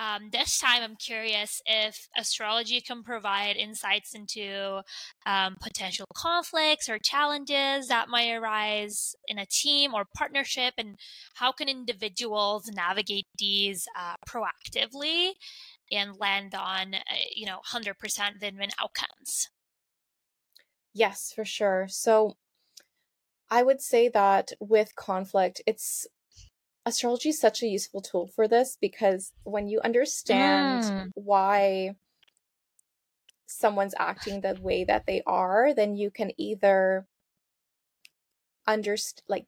Um, 0.00 0.30
this 0.32 0.58
time, 0.58 0.82
I'm 0.82 0.96
curious 0.96 1.60
if 1.66 2.08
astrology 2.16 2.80
can 2.80 3.02
provide 3.02 3.56
insights 3.56 4.14
into 4.14 4.80
um, 5.26 5.56
potential 5.60 6.06
conflicts 6.14 6.88
or 6.88 6.98
challenges 6.98 7.88
that 7.88 8.08
might 8.08 8.32
arise 8.32 9.14
in 9.28 9.38
a 9.38 9.44
team 9.44 9.92
or 9.92 10.06
partnership, 10.16 10.72
and 10.78 10.96
how 11.34 11.52
can 11.52 11.68
individuals 11.68 12.70
navigate 12.74 13.26
these 13.36 13.86
uh, 13.98 14.14
proactively 14.26 15.32
and 15.92 16.16
land 16.18 16.54
on, 16.54 16.94
uh, 16.94 16.98
you 17.36 17.44
know, 17.44 17.58
100% 17.70 17.92
win-win 18.40 18.70
outcomes. 18.80 19.50
Yes, 20.94 21.30
for 21.34 21.44
sure. 21.44 21.86
So 21.88 22.36
I 23.50 23.62
would 23.62 23.82
say 23.82 24.08
that 24.08 24.52
with 24.60 24.96
conflict, 24.96 25.60
it's 25.66 26.06
astrology 26.86 27.30
is 27.30 27.40
such 27.40 27.62
a 27.62 27.66
useful 27.66 28.00
tool 28.00 28.26
for 28.26 28.48
this 28.48 28.76
because 28.80 29.32
when 29.44 29.68
you 29.68 29.80
understand 29.82 30.84
mm. 30.84 31.10
why 31.14 31.94
someone's 33.46 33.94
acting 33.98 34.40
the 34.40 34.56
way 34.60 34.84
that 34.84 35.06
they 35.06 35.22
are, 35.26 35.74
then 35.74 35.96
you 35.96 36.10
can 36.10 36.32
either 36.38 37.06
understand 38.66 39.22
like 39.28 39.46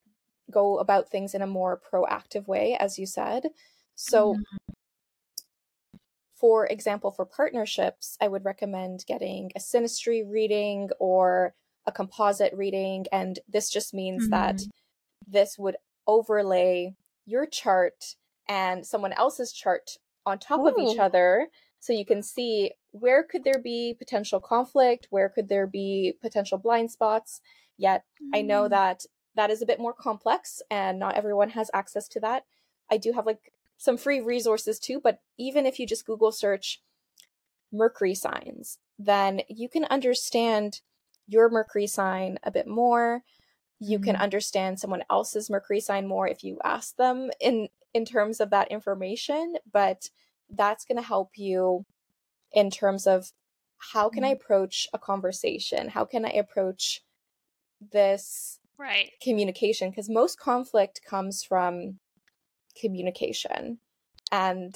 go 0.51 0.79
about 0.79 1.11
things 1.11 1.35
in 1.35 1.43
a 1.43 1.47
more 1.47 1.81
proactive 1.93 2.47
way 2.47 2.77
as 2.79 2.99
you 2.99 3.07
said. 3.07 3.49
So 3.95 4.35
mm 4.35 4.75
for 6.43 6.67
example, 6.67 7.13
for 7.13 7.25
partnerships, 7.25 8.19
I 8.21 8.27
would 8.27 8.45
recommend 8.45 9.05
getting 9.07 9.53
a 9.55 9.61
synastry 9.61 10.29
reading 10.29 10.91
or 10.99 11.55
a 11.87 11.93
composite 11.93 12.53
reading. 12.53 13.07
And 13.13 13.39
this 13.49 13.71
just 13.71 13.95
means 13.95 14.25
mm-hmm. 14.25 14.31
that 14.33 14.63
this 15.25 15.57
would 15.57 15.77
overlay 16.05 16.97
your 17.27 17.47
chart 17.47 18.17
and 18.49 18.87
someone 18.87 19.13
else's 19.13 19.53
chart 19.53 19.99
on 20.27 20.39
top 20.39 20.61
Ooh. 20.61 20.69
of 20.69 20.75
each 20.79 20.99
other 20.99 21.49
so 21.81 21.93
you 21.93 22.07
can 22.07 22.23
see 22.23 22.73
where 22.93 23.23
could 23.23 23.45
there 23.45 23.61
be 23.63 23.95
potential 23.99 24.41
conflict 24.41 25.07
where 25.11 25.29
could 25.29 25.49
there 25.49 25.67
be 25.67 26.15
potential 26.21 26.59
blind 26.59 26.91
spots 26.91 27.41
yet 27.77 28.05
mm. 28.23 28.37
i 28.37 28.43
know 28.43 28.65
mm. 28.65 28.71
that 28.71 29.05
that 29.35 29.51
is 29.51 29.63
a 29.63 29.67
bit 29.67 29.81
more 29.81 29.95
complex 29.95 30.61
and 30.71 30.99
not 30.99 31.17
everyone 31.17 31.51
has 31.51 31.71
access 31.73 32.07
to 32.09 32.21
that 32.21 32.45
i 32.91 32.97
do 32.97 33.13
have 33.13 33.27
like 33.27 33.53
some 33.83 33.97
free 33.97 34.21
resources 34.21 34.79
too. 34.79 35.01
But 35.03 35.19
even 35.39 35.67
if 35.67 35.79
you 35.79 35.87
just 35.87 36.07
Google 36.07 36.31
search 36.31 36.81
Mercury 37.73 38.15
signs, 38.15 38.79
then 38.99 39.41
you 39.49 39.69
can 39.69 39.85
understand 39.87 40.81
your 41.27 41.49
Mercury 41.49 41.89
sign 41.89 42.39
a 42.45 42.51
bit 42.51 42.69
more. 42.69 43.23
You 43.83 43.99
mm-hmm. 43.99 44.05
can 44.05 44.17
understand 44.17 44.79
someone 44.79 45.03
else's 45.11 45.51
Mercury 45.51 45.81
sign 45.81 46.07
more 46.07 46.29
if 46.29 46.45
you 46.45 46.59
ask 46.65 46.97
them 46.97 47.31
in 47.41 47.69
in 47.95 48.05
terms 48.05 48.41
of 48.41 48.51
that 48.51 48.71
information, 48.71 49.57
but 49.71 50.09
that's 50.49 50.85
going 50.85 50.97
to 50.97 51.07
help 51.07 51.33
you 51.37 51.85
in 52.53 52.71
terms 52.71 53.07
of 53.07 53.33
how 53.93 54.09
can 54.09 54.23
mm-hmm. 54.23 54.31
I 54.31 54.33
approach 54.33 54.89
a 54.93 54.99
conversation? 54.99 55.89
How 55.89 56.05
can 56.05 56.25
I 56.25 56.31
approach 56.31 57.03
this 57.91 58.59
right 58.79 59.11
communication 59.23 59.91
because 59.91 60.09
most 60.09 60.39
conflict 60.39 61.01
comes 61.09 61.43
from 61.43 61.99
communication 62.81 63.79
and 64.31 64.75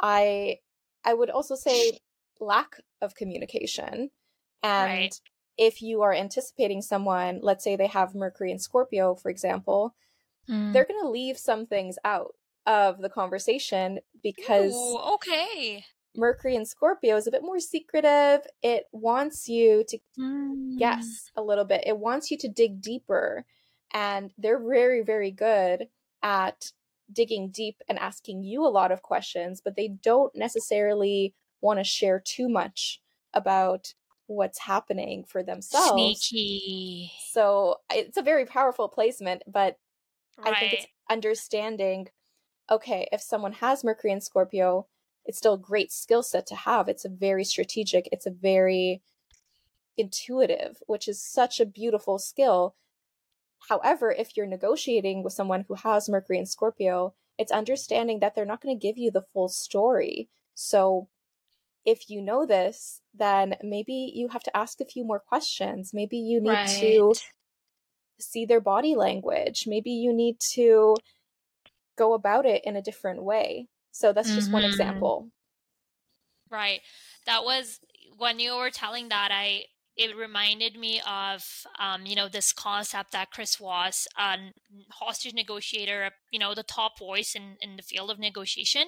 i 0.00 0.56
i 1.04 1.14
would 1.14 1.30
also 1.30 1.54
say 1.54 1.98
lack 2.40 2.80
of 3.00 3.14
communication 3.14 4.10
and 4.62 4.90
right. 4.90 5.20
If 5.66 5.82
you 5.82 6.02
are 6.02 6.12
anticipating 6.12 6.82
someone 6.82 7.40
let's 7.42 7.64
say 7.64 7.76
they 7.76 7.86
have 7.86 8.14
mercury 8.14 8.50
and 8.50 8.60
scorpio 8.60 9.14
for 9.14 9.30
example 9.30 9.94
mm. 10.48 10.72
they're 10.72 10.86
going 10.86 11.00
to 11.00 11.08
leave 11.08 11.38
some 11.38 11.66
things 11.66 11.98
out 12.04 12.34
of 12.66 13.00
the 13.00 13.08
conversation 13.08 13.98
because 14.22 14.72
Ooh, 14.74 14.98
okay 15.14 15.84
mercury 16.14 16.56
and 16.56 16.68
scorpio 16.68 17.16
is 17.16 17.26
a 17.26 17.30
bit 17.30 17.42
more 17.42 17.60
secretive 17.60 18.40
it 18.62 18.84
wants 18.92 19.48
you 19.48 19.84
to 19.88 19.98
mm. 20.18 20.78
guess 20.78 21.30
a 21.36 21.42
little 21.42 21.64
bit 21.64 21.82
it 21.86 21.98
wants 21.98 22.30
you 22.30 22.36
to 22.38 22.48
dig 22.48 22.80
deeper 22.80 23.44
and 23.92 24.32
they're 24.38 24.60
very 24.60 25.02
very 25.02 25.30
good 25.30 25.88
at 26.22 26.72
digging 27.12 27.50
deep 27.50 27.76
and 27.88 27.98
asking 27.98 28.42
you 28.42 28.64
a 28.64 28.68
lot 28.68 28.92
of 28.92 29.02
questions, 29.02 29.60
but 29.62 29.76
they 29.76 29.88
don't 29.88 30.34
necessarily 30.34 31.34
want 31.60 31.78
to 31.78 31.84
share 31.84 32.20
too 32.24 32.48
much 32.48 33.00
about 33.34 33.94
what's 34.34 34.58
happening 34.58 35.24
for 35.24 35.42
themselves. 35.42 35.92
Sneaky. 35.92 37.12
So 37.30 37.76
it's 37.90 38.16
a 38.16 38.22
very 38.22 38.46
powerful 38.46 38.88
placement, 38.88 39.42
but 39.46 39.78
right. 40.38 40.54
I 40.54 40.60
think 40.60 40.72
it's 40.74 40.86
understanding 41.10 42.08
okay, 42.70 43.06
if 43.12 43.20
someone 43.20 43.52
has 43.52 43.84
Mercury 43.84 44.12
and 44.12 44.22
Scorpio, 44.22 44.86
it's 45.26 45.36
still 45.36 45.54
a 45.54 45.58
great 45.58 45.92
skill 45.92 46.22
set 46.22 46.46
to 46.46 46.54
have. 46.54 46.88
It's 46.88 47.04
a 47.04 47.10
very 47.10 47.44
strategic, 47.44 48.08
it's 48.12 48.24
a 48.24 48.30
very 48.30 49.02
intuitive, 49.98 50.82
which 50.86 51.06
is 51.06 51.22
such 51.22 51.60
a 51.60 51.66
beautiful 51.66 52.18
skill 52.18 52.74
However, 53.68 54.10
if 54.10 54.36
you're 54.36 54.46
negotiating 54.46 55.22
with 55.22 55.32
someone 55.32 55.64
who 55.68 55.74
has 55.74 56.08
Mercury 56.08 56.38
and 56.38 56.48
Scorpio, 56.48 57.14
it's 57.38 57.52
understanding 57.52 58.18
that 58.20 58.34
they're 58.34 58.44
not 58.44 58.60
going 58.60 58.78
to 58.78 58.86
give 58.86 58.98
you 58.98 59.10
the 59.10 59.24
full 59.32 59.48
story. 59.48 60.28
So 60.54 61.08
if 61.84 62.10
you 62.10 62.20
know 62.20 62.44
this, 62.44 63.00
then 63.14 63.56
maybe 63.62 64.12
you 64.14 64.28
have 64.28 64.42
to 64.44 64.56
ask 64.56 64.80
a 64.80 64.86
few 64.86 65.04
more 65.04 65.20
questions. 65.20 65.92
Maybe 65.92 66.16
you 66.16 66.40
need 66.40 66.50
right. 66.50 66.68
to 66.80 67.14
see 68.20 68.46
their 68.46 68.60
body 68.60 68.94
language. 68.94 69.64
Maybe 69.66 69.90
you 69.90 70.12
need 70.12 70.40
to 70.54 70.96
go 71.98 72.14
about 72.14 72.46
it 72.46 72.62
in 72.64 72.76
a 72.76 72.82
different 72.82 73.22
way. 73.22 73.68
So 73.90 74.12
that's 74.12 74.32
just 74.32 74.46
mm-hmm. 74.46 74.54
one 74.54 74.64
example. 74.64 75.28
Right. 76.50 76.80
That 77.26 77.44
was 77.44 77.80
when 78.16 78.38
you 78.38 78.56
were 78.56 78.70
telling 78.70 79.08
that 79.08 79.30
I 79.32 79.64
it 79.96 80.16
reminded 80.16 80.78
me 80.78 81.02
of 81.06 81.44
um, 81.78 82.06
you 82.06 82.16
know 82.16 82.28
this 82.28 82.52
concept 82.52 83.12
that 83.12 83.30
Chris 83.30 83.56
Voss 83.56 84.06
a 84.18 84.36
hostage 84.90 85.34
negotiator, 85.34 86.10
you 86.30 86.38
know 86.38 86.54
the 86.54 86.62
top 86.62 86.98
voice 86.98 87.34
in 87.34 87.56
in 87.60 87.76
the 87.76 87.82
field 87.82 88.10
of 88.10 88.18
negotiation. 88.18 88.84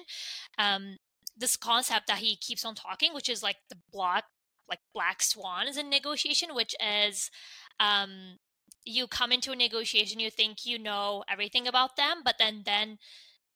Um, 0.57 0.97
this 1.37 1.55
concept 1.57 2.07
that 2.07 2.19
he 2.19 2.35
keeps 2.35 2.65
on 2.65 2.75
talking, 2.75 3.13
which 3.13 3.29
is 3.29 3.43
like 3.43 3.57
the 3.69 3.77
black 3.91 4.25
like 4.67 4.79
black 4.93 5.21
swans 5.21 5.77
in 5.77 5.89
negotiation, 5.89 6.55
which 6.55 6.75
is 6.83 7.29
um, 7.79 8.37
you 8.83 9.07
come 9.07 9.31
into 9.31 9.51
a 9.51 9.55
negotiation, 9.55 10.19
you 10.19 10.31
think 10.31 10.65
you 10.65 10.79
know 10.79 11.23
everything 11.29 11.67
about 11.67 11.97
them, 11.97 12.21
but 12.23 12.35
then 12.39 12.63
then 12.65 12.97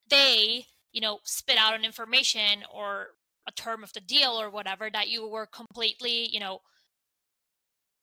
they 0.10 0.66
you 0.92 1.02
know 1.02 1.20
spit 1.24 1.58
out 1.58 1.74
an 1.74 1.86
information 1.86 2.64
or 2.74 3.08
a 3.48 3.52
term 3.52 3.84
of 3.84 3.94
the 3.94 4.02
deal 4.02 4.40
or 4.40 4.50
whatever 4.50 4.90
that 4.92 5.10
you 5.10 5.28
were 5.28 5.48
completely 5.48 6.28
you 6.32 6.40
know 6.40 6.60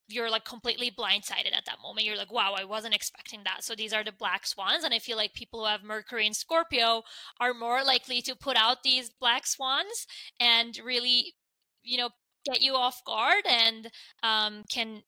you're 0.09 0.31
like 0.31 0.45
completely 0.45 0.91
blindsided 0.91 1.57
at 1.57 1.65
that 1.67 1.79
moment. 1.83 2.07
You're 2.07 2.17
like, 2.17 2.33
wow, 2.33 2.55
I 2.57 2.65
wasn't 2.65 2.95
expecting 2.95 3.41
that. 3.45 3.65
So 3.65 3.75
these 3.75 3.93
are 3.93 4.05
the 4.05 4.13
black 4.13 4.47
swans. 4.47 4.85
And 4.85 4.95
I 4.95 4.99
feel 4.99 5.17
like 5.17 5.35
people 5.35 5.61
who 5.61 5.67
have 5.67 5.83
Mercury 5.83 6.27
and 6.27 6.37
Scorpio 6.37 7.03
are 7.41 7.53
more 7.53 7.83
likely 7.83 8.23
to 8.23 8.37
put 8.37 8.57
out 8.57 8.83
these 8.85 9.11
black 9.11 9.47
swans 9.47 10.07
and 10.39 10.79
really, 10.85 11.35
you 11.83 11.99
know, 11.99 12.11
get 12.45 12.61
you 12.61 12.75
off 12.75 13.03
guard 13.05 13.45
and 13.49 13.91
um, 14.23 14.63
can, 14.71 15.03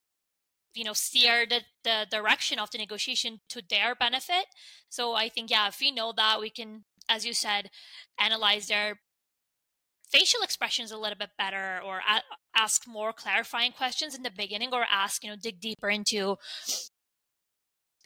you 0.74 0.84
know, 0.84 0.92
steer 0.94 1.46
the, 1.48 1.60
the 1.84 2.06
direction 2.10 2.58
of 2.58 2.70
the 2.72 2.78
negotiation 2.78 3.40
to 3.48 3.62
their 3.70 3.94
benefit. 3.94 4.46
So 4.88 5.14
I 5.14 5.28
think, 5.28 5.50
yeah, 5.50 5.68
if 5.68 5.78
we 5.80 5.92
know 5.92 6.12
that, 6.16 6.40
we 6.40 6.50
can, 6.50 6.84
as 7.08 7.24
you 7.24 7.34
said, 7.34 7.70
analyze 8.18 8.66
their 8.66 8.98
facial 10.10 10.42
expressions 10.42 10.90
a 10.90 10.98
little 10.98 11.18
bit 11.18 11.30
better 11.38 11.80
or 11.84 11.98
a- 11.98 12.22
ask 12.58 12.86
more 12.86 13.12
clarifying 13.12 13.72
questions 13.72 14.14
in 14.14 14.22
the 14.22 14.30
beginning 14.30 14.70
or 14.72 14.84
ask 14.90 15.22
you 15.22 15.30
know 15.30 15.36
dig 15.40 15.60
deeper 15.60 15.88
into 15.88 16.36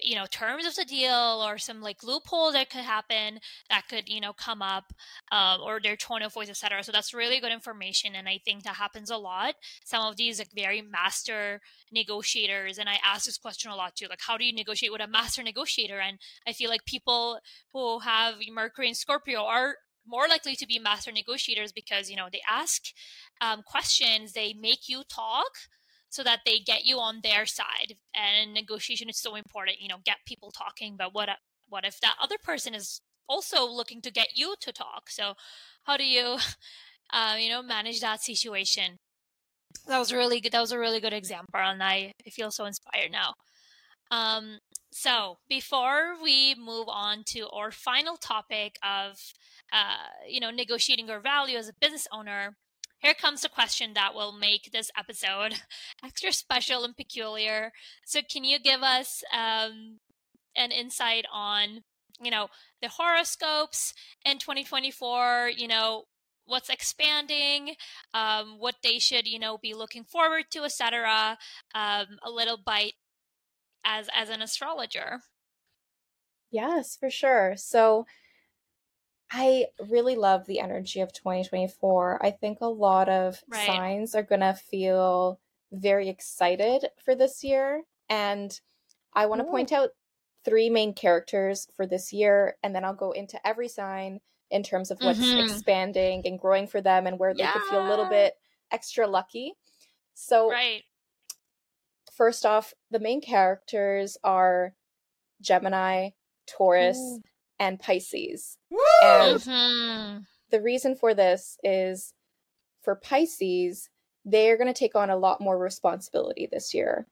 you 0.03 0.15
know 0.15 0.27
terms 0.27 0.67
of 0.67 0.75
the 0.75 0.85
deal 0.85 1.43
or 1.47 1.59
some 1.59 1.81
like 1.81 2.03
loophole 2.03 2.53
that 2.53 2.71
could 2.71 2.83
happen 2.83 3.39
that 3.71 3.89
could 3.89 4.09
you 4.09 4.21
know 4.21 4.33
come 4.33 4.63
up 4.63 4.93
um, 5.31 5.61
or 5.61 5.81
their 5.81 5.97
tone 5.97 6.23
of 6.23 6.33
voice 6.33 6.51
etc 6.51 6.83
so 6.83 6.93
that's 6.93 7.15
really 7.15 7.41
good 7.41 7.53
information 7.53 8.15
and 8.15 8.29
i 8.29 8.39
think 8.45 8.63
that 8.63 8.77
happens 8.77 9.11
a 9.11 9.17
lot. 9.17 9.55
Some 9.85 10.05
of 10.05 10.17
these 10.17 10.39
like 10.39 10.51
very 10.55 10.83
master 10.83 11.61
negotiators 11.93 12.79
and 12.79 12.89
i 12.89 12.99
ask 13.05 13.27
this 13.27 13.39
question 13.39 13.71
a 13.71 13.77
lot 13.77 13.95
too 13.97 14.07
like 14.09 14.21
how 14.27 14.37
do 14.37 14.45
you 14.45 14.55
negotiate 14.55 14.93
with 14.93 15.01
a 15.01 15.07
master 15.07 15.43
negotiator? 15.43 16.01
And 16.01 16.19
i 16.47 16.53
feel 16.53 16.71
like 16.71 16.85
people 16.85 17.39
who 17.73 18.01
have 18.01 18.35
mercury 18.53 18.89
and 18.89 18.97
scorpio 18.97 19.41
are 19.41 19.77
more 20.07 20.27
likely 20.29 20.57
to 20.57 20.67
be 20.67 20.79
master 20.79 21.13
negotiators 21.13 21.73
because 21.73 22.11
you 22.11 22.17
know 22.17 22.29
they 22.31 22.43
ask 22.49 22.83
um, 23.43 23.63
questions 23.63 24.33
they 24.33 24.55
make 24.55 24.89
you 24.89 25.03
talk 25.09 25.51
so 26.09 26.23
that 26.23 26.41
they 26.47 26.59
get 26.59 26.85
you 26.85 26.99
on 26.99 27.21
their 27.23 27.45
side. 27.45 27.97
And 28.15 28.55
negotiation 28.55 29.09
is 29.09 29.19
so 29.19 29.35
important. 29.35 29.81
You 29.81 29.89
know, 29.89 29.99
get 30.05 30.19
people 30.27 30.51
talking. 30.51 30.97
But 30.97 31.13
what 31.13 31.29
what 31.69 31.85
if 31.85 32.01
that 32.01 32.17
other 32.23 32.37
person 32.43 32.75
is 32.75 33.01
also 33.29 33.67
looking 33.67 34.01
to 34.03 34.11
get 34.11 34.37
you 34.37 34.55
to 34.61 34.73
talk? 34.73 35.11
So 35.11 35.35
how 35.85 35.97
do 35.97 36.05
you, 36.05 36.37
uh, 37.13 37.37
you 37.39 37.51
know, 37.51 37.63
manage 37.63 38.01
that 38.01 38.23
situation? 38.23 38.99
That 39.87 39.99
was 39.99 40.13
really 40.13 40.41
good. 40.41 40.53
That 40.53 40.61
was 40.61 40.73
a 40.73 40.79
really 40.79 41.01
good 41.01 41.15
example, 41.15 41.59
and 41.59 41.83
I, 41.83 42.13
I 42.27 42.31
feel 42.31 42.51
so 42.51 42.67
inspired 42.67 43.11
now. 43.11 43.35
Um, 44.11 44.59
so 44.93 45.39
before 45.49 46.17
we 46.23 46.55
move 46.55 46.89
on 46.89 47.25
to 47.29 47.49
our 47.49 47.71
final 47.71 48.19
topic 48.19 48.77
of, 48.83 49.19
uh, 49.73 50.13
you 50.29 50.39
know, 50.39 50.51
negotiating 50.51 51.09
your 51.09 51.21
value 51.21 51.57
as 51.57 51.71
a 51.71 51.73
business 51.81 52.07
owner, 52.13 52.59
here 53.03 53.15
comes 53.15 53.43
the 53.43 53.49
question 53.49 53.95
that 53.95 54.15
will 54.15 54.33
make 54.33 54.71
this 54.73 54.91
episode 54.97 55.55
extra 56.05 56.33
special 56.33 56.85
and 56.85 56.97
peculiar. 56.97 57.73
So, 58.07 58.21
can 58.23 58.45
you 58.45 58.59
give 58.61 58.83
us 58.83 59.23
um, 59.33 59.99
an 60.57 60.71
insight 60.71 61.27
on, 61.33 61.83
you 62.23 62.31
know, 62.31 62.49
the 62.81 62.89
horoscopes 62.89 63.93
in 64.25 64.39
2024? 64.39 65.51
You 65.57 65.69
know, 65.69 66.05
what's 66.47 66.71
expanding, 66.71 67.75
um, 68.15 68.57
what 68.59 68.77
they 68.83 68.99
should, 68.99 69.27
you 69.27 69.39
know, 69.39 69.59
be 69.59 69.75
looking 69.75 70.05
forward 70.05 70.45
to, 70.53 70.63
etc. 70.63 71.39
Um, 71.75 72.07
a 72.25 72.31
little 72.31 72.59
bite 72.65 72.95
as 73.85 74.09
as 74.15 74.29
an 74.29 74.41
astrologer. 74.41 75.21
Yes, 76.53 76.97
for 76.97 77.11
sure. 77.11 77.55
So 77.57 78.07
I 79.33 79.67
really 79.89 80.15
love 80.15 80.47
the 80.47 80.61
energy 80.61 81.01
of 81.01 81.13
2024. 81.13 82.25
I 82.25 82.31
think 82.31 82.59
a 82.61 82.67
lot 82.67 83.09
of 83.09 83.43
right. 83.49 83.67
signs 83.67 84.15
are 84.15 84.23
going 84.23 84.43
to 84.43 84.53
feel 84.53 85.41
very 85.73 86.11
excited 86.11 86.87
for 87.03 87.15
this 87.15 87.43
year. 87.43 87.83
And 88.11 88.59
I 89.15 89.27
want 89.27 89.41
to 89.41 89.47
point 89.47 89.73
out 89.73 89.91
three 90.45 90.69
main 90.69 90.93
characters 90.93 91.67
for 91.77 91.87
this 91.87 92.13
year, 92.13 92.57
and 92.63 92.75
then 92.75 92.85
I'll 92.85 92.95
go 92.95 93.13
into 93.13 93.45
every 93.47 93.69
sign 93.69 94.21
in 94.51 94.63
terms 94.63 94.91
of 94.91 94.99
what's 95.01 95.19
mm-hmm. 95.19 95.47
expanding 95.47 96.23
and 96.27 96.39
growing 96.39 96.67
for 96.67 96.83
them 96.83 97.07
and 97.07 97.19
where 97.19 97.33
they 97.33 97.45
yeah. 97.45 97.53
could 97.53 97.63
feel 97.71 97.87
a 97.87 97.89
little 97.89 98.09
bit 98.11 98.35
extra 98.71 99.07
lucky. 99.07 99.55
So, 100.13 100.51
right. 100.51 100.83
first 102.13 102.45
off, 102.45 102.75
the 102.91 103.01
main 103.01 103.23
characters 103.23 104.19
are 104.23 104.75
Gemini, 105.41 106.11
Taurus, 106.47 106.99
Ooh 106.99 107.23
and 107.63 107.79
Pisces. 107.79 108.59
Woo! 108.71 108.79
And 109.05 109.39
mm-hmm. 109.39 110.19
the 110.51 110.61
reason 110.61 110.97
for 110.97 111.15
this 111.15 111.57
is 111.63 112.13
for 112.83 112.97
Pisces, 112.97 113.89
they're 114.25 114.59
going 114.59 114.73
to 114.73 114.79
take 114.79 114.97
on 114.97 115.11
a 115.11 115.17
lot 115.17 115.41
more 115.41 115.57
responsibility 115.57 116.49
this 116.51 116.75
year. 116.75 117.07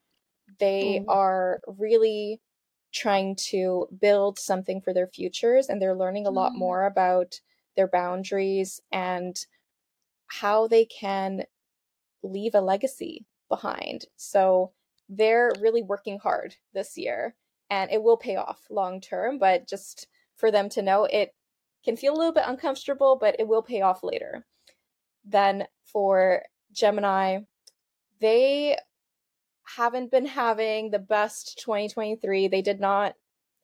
They 0.58 0.98
Ooh. 0.98 1.04
are 1.08 1.60
really 1.78 2.40
trying 2.92 3.36
to 3.50 3.86
build 4.00 4.40
something 4.40 4.80
for 4.80 4.92
their 4.92 5.06
futures 5.06 5.68
and 5.68 5.80
they're 5.80 5.96
learning 5.96 6.26
a 6.26 6.30
lot 6.30 6.52
mm. 6.52 6.58
more 6.58 6.84
about 6.84 7.40
their 7.76 7.86
boundaries 7.86 8.80
and 8.90 9.36
how 10.26 10.66
they 10.66 10.84
can 10.84 11.44
leave 12.24 12.56
a 12.56 12.60
legacy 12.60 13.24
behind. 13.48 14.06
So 14.16 14.72
they're 15.08 15.52
really 15.60 15.82
working 15.82 16.18
hard 16.18 16.56
this 16.74 16.98
year 16.98 17.36
and 17.70 17.88
it 17.92 18.02
will 18.02 18.16
pay 18.16 18.34
off 18.34 18.66
long 18.68 19.00
term, 19.00 19.38
but 19.38 19.68
just 19.68 20.08
for 20.40 20.50
them 20.50 20.68
to 20.70 20.82
know 20.82 21.04
it 21.04 21.34
can 21.84 21.96
feel 21.96 22.14
a 22.14 22.18
little 22.18 22.32
bit 22.32 22.44
uncomfortable, 22.46 23.16
but 23.20 23.36
it 23.38 23.46
will 23.46 23.62
pay 23.62 23.82
off 23.82 24.02
later. 24.02 24.46
Then 25.24 25.66
for 25.84 26.42
Gemini, 26.72 27.40
they 28.20 28.76
haven't 29.76 30.10
been 30.10 30.26
having 30.26 30.90
the 30.90 30.98
best 30.98 31.58
2023. 31.58 32.48
They 32.48 32.62
did 32.62 32.80
not, 32.80 33.14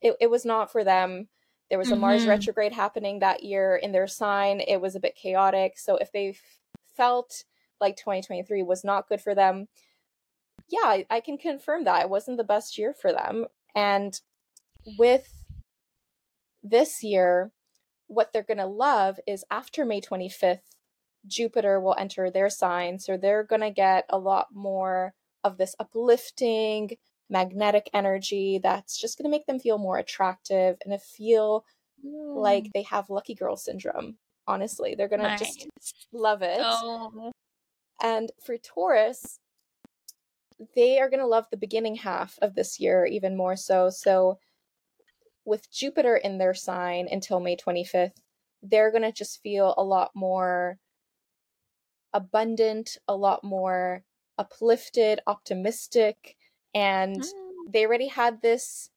it, 0.01 0.17
it 0.21 0.31
was 0.31 0.45
not 0.45 0.71
for 0.71 0.85
them. 0.85 1.29
There 1.69 1.79
was 1.79 1.89
a 1.89 1.93
mm-hmm. 1.93 2.03
Mars 2.03 2.27
retrograde 2.27 2.73
happening 2.73 3.19
that 3.19 3.43
year 3.43 3.77
in 3.77 3.93
their 3.93 4.07
sign. 4.07 4.61
It 4.61 4.81
was 4.81 4.95
a 4.95 5.01
bit 5.01 5.17
chaotic. 5.17 5.79
So 5.79 5.97
if 5.97 6.13
they 6.13 6.37
felt 6.97 7.45
like 7.81 7.97
2023 7.97 8.63
was 8.63 8.85
not 8.85 9.09
good 9.09 9.21
for 9.21 9.35
them, 9.35 9.67
yeah, 10.69 10.85
I, 10.85 11.07
I 11.11 11.21
can 11.21 11.39
confirm 11.39 11.85
that 11.85 12.03
it 12.03 12.11
wasn't 12.11 12.39
the 12.39 12.45
best 12.45 12.79
year 12.79 12.95
for 12.95 13.13
them. 13.13 13.47
And 13.75 14.19
with 14.99 15.36
this 16.71 17.03
year, 17.03 17.53
what 18.07 18.33
they're 18.33 18.43
going 18.43 18.59
to 18.59 18.67
love 18.67 19.19
is 19.27 19.45
after 19.51 19.85
May 19.85 20.01
25th, 20.01 20.61
Jupiter 21.27 21.81
will 21.81 21.97
enter 21.99 22.31
their 22.31 22.49
sign. 22.49 22.99
So 22.99 23.17
they're 23.17 23.45
going 23.45 23.63
to 23.63 23.71
get 23.71 24.05
a 24.09 24.19
lot 24.19 24.49
more 24.55 25.15
of 25.43 25.59
this 25.59 25.75
uplifting, 25.81 26.91
magnetic 27.29 27.91
energy 27.93 28.61
that's 28.63 28.99
just 29.01 29.19
going 29.19 29.25
to 29.25 29.37
make 29.37 29.47
them 29.47 29.59
feel 29.59 29.79
more 29.79 29.99
attractive 29.99 30.77
and 30.85 31.01
feel 31.03 31.65
mm. 32.05 32.37
like 32.37 32.73
they 32.73 32.83
have 32.83 33.11
lucky 33.11 33.35
girl 33.35 33.57
syndrome. 33.57 34.19
Honestly, 34.47 34.95
they're 34.95 35.09
going 35.09 35.23
nice. 35.23 35.57
to 35.57 35.69
just 35.81 36.07
love 36.13 36.43
it. 36.43 36.61
Oh. 36.61 37.33
And 38.01 38.31
for 38.45 38.57
Taurus, 38.59 39.41
they 40.77 41.01
are 41.01 41.11
going 41.11 41.21
to 41.21 41.27
love 41.27 41.47
the 41.51 41.57
beginning 41.57 41.97
half 41.97 42.39
of 42.41 42.55
this 42.55 42.79
year 42.79 43.07
even 43.07 43.37
more 43.37 43.57
so. 43.57 43.91
So 43.91 44.39
with 45.47 45.71
Jupiter 45.71 46.17
in 46.17 46.39
their 46.39 46.55
sign 46.55 47.09
until 47.11 47.41
May 47.41 47.57
25th, 47.57 48.13
they're 48.63 48.91
going 48.91 49.03
to 49.03 49.13
just 49.13 49.43
feel 49.43 49.75
a 49.77 49.85
lot 49.85 50.11
more 50.15 50.79
abundant, 52.13 52.99
a 53.07 53.15
lot 53.15 53.45
more 53.45 54.03
uplifted, 54.39 55.21
optimistic, 55.27 56.37
and 56.75 57.21
mm. 57.21 57.31
they 57.69 57.87
already 57.87 58.09
had 58.09 58.43
this 58.43 58.91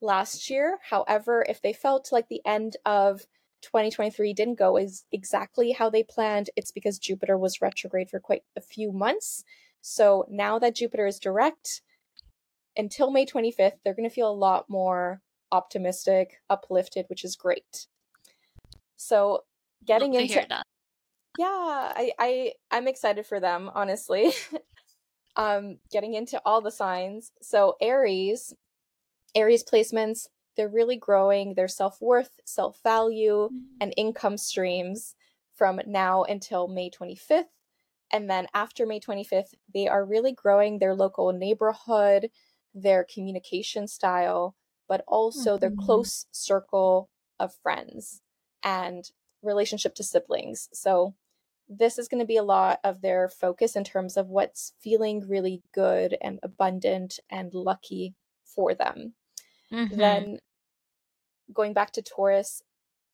last 0.00 0.50
year. 0.50 0.78
However, 0.88 1.44
if 1.48 1.60
they 1.62 1.72
felt 1.72 2.10
like 2.10 2.28
the 2.28 2.42
end 2.44 2.76
of 2.86 3.20
2023 3.62 4.32
didn't 4.32 4.58
go 4.58 4.76
as 4.76 5.04
exactly 5.12 5.72
how 5.72 5.90
they 5.90 6.02
planned, 6.02 6.50
it's 6.56 6.72
because 6.72 6.98
Jupiter 6.98 7.36
was 7.36 7.60
retrograde 7.60 8.08
for 8.10 8.20
quite 8.20 8.42
a 8.56 8.60
few 8.60 8.92
months. 8.92 9.44
So 9.82 10.26
now 10.30 10.58
that 10.58 10.76
Jupiter 10.76 11.06
is 11.06 11.18
direct, 11.18 11.82
until 12.76 13.10
May 13.10 13.26
25th, 13.26 13.78
they're 13.84 13.94
going 13.94 14.08
to 14.08 14.14
feel 14.14 14.30
a 14.30 14.32
lot 14.32 14.66
more 14.68 15.20
optimistic, 15.52 16.40
uplifted, 16.48 17.06
which 17.08 17.24
is 17.24 17.36
great. 17.36 17.86
So 18.96 19.44
getting 19.84 20.14
into 20.14 20.46
yeah, 21.38 21.46
I, 21.96 22.12
I 22.18 22.52
I'm 22.70 22.88
excited 22.88 23.26
for 23.26 23.40
them, 23.40 23.70
honestly. 23.74 24.32
um, 25.36 25.78
getting 25.90 26.14
into 26.14 26.40
all 26.44 26.60
the 26.60 26.70
signs. 26.70 27.32
So 27.40 27.76
Aries, 27.80 28.52
Aries 29.34 29.64
placements, 29.64 30.26
they're 30.56 30.68
really 30.68 30.96
growing 30.96 31.54
their 31.54 31.68
self-worth, 31.68 32.40
self-value, 32.44 33.48
mm-hmm. 33.50 33.58
and 33.80 33.94
income 33.96 34.36
streams 34.36 35.14
from 35.54 35.80
now 35.86 36.24
until 36.24 36.68
May 36.68 36.90
25th. 36.90 37.44
And 38.12 38.28
then 38.28 38.48
after 38.54 38.86
May 38.86 38.98
25th, 38.98 39.54
they 39.72 39.86
are 39.86 40.04
really 40.04 40.32
growing 40.32 40.78
their 40.78 40.94
local 40.94 41.32
neighborhood, 41.32 42.30
their 42.74 43.06
communication 43.12 43.86
style, 43.86 44.56
but 44.90 45.04
also 45.06 45.52
mm-hmm. 45.52 45.60
their 45.60 45.70
close 45.70 46.26
circle 46.32 47.08
of 47.38 47.54
friends 47.62 48.22
and 48.64 49.12
relationship 49.40 49.94
to 49.94 50.02
siblings. 50.02 50.68
So 50.72 51.14
this 51.68 51.96
is 51.96 52.08
going 52.08 52.18
to 52.18 52.26
be 52.26 52.36
a 52.36 52.42
lot 52.42 52.80
of 52.82 53.00
their 53.00 53.28
focus 53.28 53.76
in 53.76 53.84
terms 53.84 54.16
of 54.16 54.26
what's 54.26 54.72
feeling 54.80 55.28
really 55.28 55.62
good 55.72 56.18
and 56.20 56.40
abundant 56.42 57.20
and 57.30 57.54
lucky 57.54 58.16
for 58.44 58.74
them. 58.74 59.14
Mm-hmm. 59.72 59.96
Then 59.96 60.38
going 61.54 61.72
back 61.72 61.92
to 61.92 62.02
Taurus, 62.02 62.64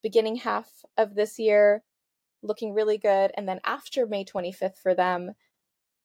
beginning 0.01 0.37
half 0.37 0.67
of 0.97 1.13
this 1.13 1.37
year 1.37 1.83
looking 2.41 2.73
really 2.73 2.97
good. 2.97 3.31
And 3.37 3.47
then 3.47 3.59
after 3.63 4.07
May 4.07 4.25
25th 4.25 4.79
for 4.81 4.95
them, 4.95 5.33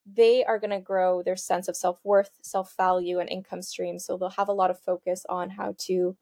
they 0.04 0.44
are 0.44 0.58
going 0.58 0.70
to 0.70 0.80
grow 0.80 1.22
their 1.22 1.36
sense 1.36 1.68
of 1.68 1.76
self 1.76 2.00
worth, 2.04 2.30
self 2.42 2.74
value, 2.76 3.18
and 3.20 3.28
income 3.30 3.62
stream. 3.62 3.98
So 3.98 4.16
they'll 4.16 4.30
have 4.30 4.48
a 4.48 4.52
lot 4.52 4.70
of 4.70 4.80
focus 4.80 5.24
on 5.28 5.50
how 5.50 5.74
to 5.86 6.16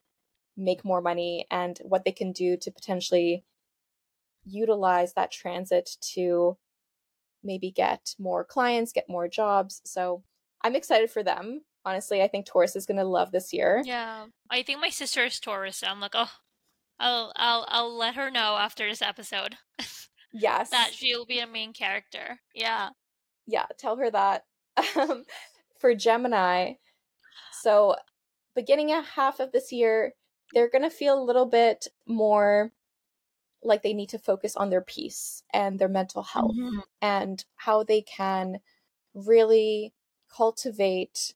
make 0.56 0.84
more 0.84 1.00
money 1.00 1.46
and 1.50 1.78
what 1.82 2.04
they 2.04 2.12
can 2.12 2.32
do 2.32 2.56
to 2.58 2.70
potentially 2.70 3.44
utilize 4.44 5.14
that 5.14 5.30
transit 5.30 5.96
to 6.00 6.56
maybe 7.42 7.70
get 7.70 8.14
more 8.18 8.44
clients, 8.44 8.92
get 8.92 9.08
more 9.08 9.28
jobs. 9.28 9.80
So 9.84 10.22
I'm 10.62 10.76
excited 10.76 11.10
for 11.10 11.22
them. 11.22 11.62
honestly, 11.84 12.22
I 12.22 12.28
think 12.28 12.44
Taurus 12.44 12.76
is 12.76 12.84
going 12.84 12.98
to 12.98 13.04
love 13.04 13.32
this 13.32 13.52
year. 13.54 13.82
Yeah. 13.86 14.26
I 14.50 14.62
think 14.62 14.80
my 14.80 14.90
sister 14.90 15.24
is 15.24 15.40
Taurus. 15.40 15.78
So 15.78 15.86
I'm 15.86 16.00
like, 16.00 16.12
oh, 16.14 16.30
I'll 16.98 17.32
I'll 17.36 17.64
I'll 17.68 17.96
let 17.96 18.16
her 18.16 18.30
know 18.30 18.56
after 18.58 18.86
this 18.88 19.02
episode. 19.02 19.56
Yes. 20.32 20.70
that 20.70 20.92
she'll 20.94 21.26
be 21.26 21.40
a 21.40 21.46
main 21.46 21.72
character. 21.72 22.38
Yeah. 22.54 22.90
Yeah, 23.50 23.66
tell 23.76 23.96
her 23.96 24.10
that. 24.10 24.46
Um, 24.96 25.24
for 25.78 25.94
Gemini, 25.94 26.74
so 27.50 27.96
beginning 28.54 28.92
a 28.92 29.02
half 29.02 29.40
of 29.40 29.52
this 29.52 29.72
year, 29.72 30.14
they're 30.54 30.70
going 30.70 30.82
to 30.82 30.90
feel 30.90 31.20
a 31.20 31.24
little 31.24 31.46
bit 31.46 31.88
more 32.06 32.72
like 33.62 33.82
they 33.82 33.94
need 33.94 34.10
to 34.10 34.18
focus 34.18 34.56
on 34.56 34.70
their 34.70 34.82
peace 34.82 35.42
and 35.52 35.78
their 35.78 35.88
mental 35.88 36.22
health 36.22 36.56
Mhm. 36.56 36.82
and 37.02 37.44
how 37.56 37.82
they 37.84 38.02
can 38.02 38.60
really 39.14 39.94
cultivate 40.28 41.34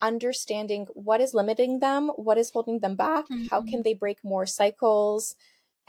understanding 0.00 0.86
what 0.94 1.20
is 1.20 1.34
limiting 1.34 1.80
them, 1.80 2.08
what 2.10 2.38
is 2.38 2.50
holding 2.50 2.78
them 2.80 2.94
back, 2.96 3.26
how 3.50 3.62
can 3.62 3.82
they 3.82 3.94
break 3.94 4.22
more 4.22 4.46
cycles. 4.46 5.34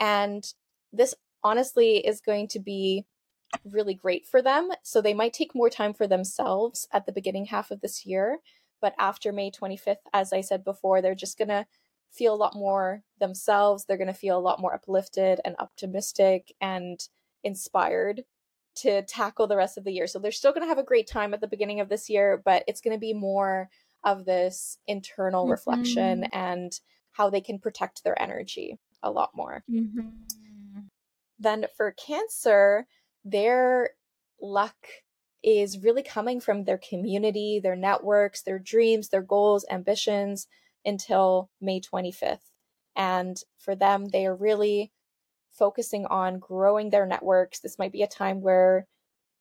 And 0.00 0.52
this 0.92 1.14
honestly 1.44 1.98
is 2.06 2.20
going 2.20 2.48
to 2.48 2.58
be 2.60 3.06
really 3.64 3.94
great 3.94 4.26
for 4.26 4.42
them. 4.42 4.70
So 4.82 5.00
they 5.00 5.14
might 5.14 5.32
take 5.32 5.54
more 5.54 5.70
time 5.70 5.94
for 5.94 6.06
themselves 6.06 6.86
at 6.92 7.06
the 7.06 7.12
beginning 7.12 7.46
half 7.46 7.70
of 7.70 7.80
this 7.80 8.06
year. 8.06 8.38
But 8.80 8.94
after 8.98 9.32
May 9.32 9.50
25th, 9.50 9.96
as 10.12 10.32
I 10.32 10.40
said 10.40 10.64
before, 10.64 11.02
they're 11.02 11.14
just 11.14 11.38
going 11.38 11.48
to 11.48 11.66
feel 12.10 12.34
a 12.34 12.36
lot 12.36 12.54
more 12.54 13.02
themselves. 13.18 13.84
They're 13.84 13.96
going 13.96 14.06
to 14.08 14.14
feel 14.14 14.38
a 14.38 14.40
lot 14.40 14.60
more 14.60 14.74
uplifted 14.74 15.40
and 15.44 15.54
optimistic 15.58 16.52
and 16.60 16.98
inspired 17.44 18.22
to 18.76 19.02
tackle 19.02 19.46
the 19.46 19.56
rest 19.56 19.76
of 19.76 19.84
the 19.84 19.92
year. 19.92 20.06
So 20.06 20.18
they're 20.18 20.32
still 20.32 20.52
going 20.52 20.62
to 20.62 20.68
have 20.68 20.78
a 20.78 20.82
great 20.82 21.06
time 21.06 21.34
at 21.34 21.40
the 21.40 21.48
beginning 21.48 21.80
of 21.80 21.88
this 21.88 22.08
year, 22.08 22.40
but 22.44 22.64
it's 22.66 22.80
going 22.80 22.96
to 22.96 23.00
be 23.00 23.12
more 23.12 23.68
of 24.04 24.24
this 24.24 24.78
internal 24.86 25.46
reflection 25.46 26.22
mm-hmm. 26.22 26.38
and 26.38 26.72
how 27.12 27.28
they 27.28 27.40
can 27.40 27.58
protect 27.58 28.02
their 28.02 28.20
energy 28.20 28.78
a 29.02 29.10
lot 29.10 29.30
more. 29.34 29.62
Mm-hmm. 29.70 30.08
Then 31.38 31.66
for 31.76 31.92
Cancer, 31.92 32.86
their 33.24 33.90
luck 34.40 34.76
is 35.42 35.78
really 35.78 36.02
coming 36.02 36.40
from 36.40 36.64
their 36.64 36.78
community, 36.78 37.60
their 37.62 37.76
networks, 37.76 38.42
their 38.42 38.58
dreams, 38.58 39.08
their 39.08 39.22
goals, 39.22 39.64
ambitions 39.70 40.46
until 40.84 41.50
May 41.60 41.80
25th. 41.80 42.50
And 42.96 43.40
for 43.58 43.74
them, 43.74 44.06
they 44.06 44.26
are 44.26 44.34
really 44.34 44.92
focusing 45.50 46.06
on 46.06 46.38
growing 46.38 46.90
their 46.90 47.06
networks. 47.06 47.60
This 47.60 47.78
might 47.78 47.92
be 47.92 48.02
a 48.02 48.06
time 48.06 48.40
where 48.40 48.86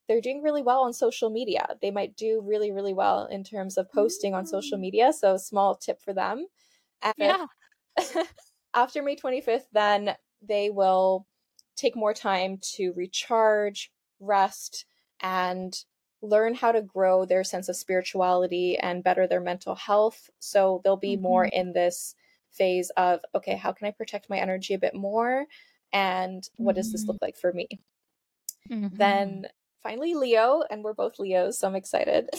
they're 0.08 0.22
doing 0.22 0.42
really 0.42 0.64
well 0.64 0.82
on 0.82 0.94
social 0.94 1.30
media. 1.30 1.68
They 1.82 1.92
might 1.92 2.16
do 2.16 2.42
really, 2.44 2.72
really 2.72 2.94
well 2.94 3.26
in 3.28 3.44
terms 3.44 3.78
of 3.78 3.92
posting 3.92 4.34
on 4.34 4.46
social 4.46 4.78
mm. 4.78 4.82
media. 4.82 5.14
So, 5.14 5.38
small 5.38 5.76
tip 5.76 6.02
for 6.02 6.14
them. 6.14 6.48
And 7.02 7.14
Yeah. 7.18 7.46
after 8.74 9.04
May 9.04 9.16
25th, 9.16 9.66
then 9.72 10.16
they 10.42 10.70
will 10.70 11.28
take 11.80 11.96
more 11.96 12.14
time 12.14 12.60
to 12.76 12.94
recharge, 12.94 13.92
rest, 14.20 14.86
and 15.22 15.74
learn 16.22 16.54
how 16.54 16.72
to 16.72 16.82
grow 16.82 17.26
their 17.26 17.44
sense 17.44 17.70
of 17.70 17.76
spirituality 17.76 18.78
and 18.78 19.04
better 19.04 19.26
their 19.26 19.40
mental 19.40 19.76
health. 19.76 20.30
So 20.40 20.82
they'll 20.84 20.98
be 20.98 21.16
more 21.16 21.46
in 21.46 21.72
this 21.72 22.16
phase 22.52 22.90
of, 22.98 23.22
okay, 23.34 23.56
how 23.56 23.72
can 23.72 23.88
I 23.88 23.92
protect 23.92 24.30
my 24.30 24.38
energy 24.38 24.74
a 24.74 24.80
bit 24.80 24.94
more? 24.94 25.46
And 25.94 26.48
what 26.58 26.76
does 26.76 26.92
this 26.92 27.06
look 27.06 27.18
like 27.22 27.38
for 27.38 27.54
me? 27.54 27.68
Mm-hmm. 28.70 28.98
Then 28.98 29.48
finally, 29.82 30.14
Leo, 30.14 30.64
and 30.70 30.84
we're 30.84 30.94
both 30.94 31.20
Leos, 31.20 31.60
so 31.60 31.68
I'm 31.68 31.76
excited. 31.76 32.30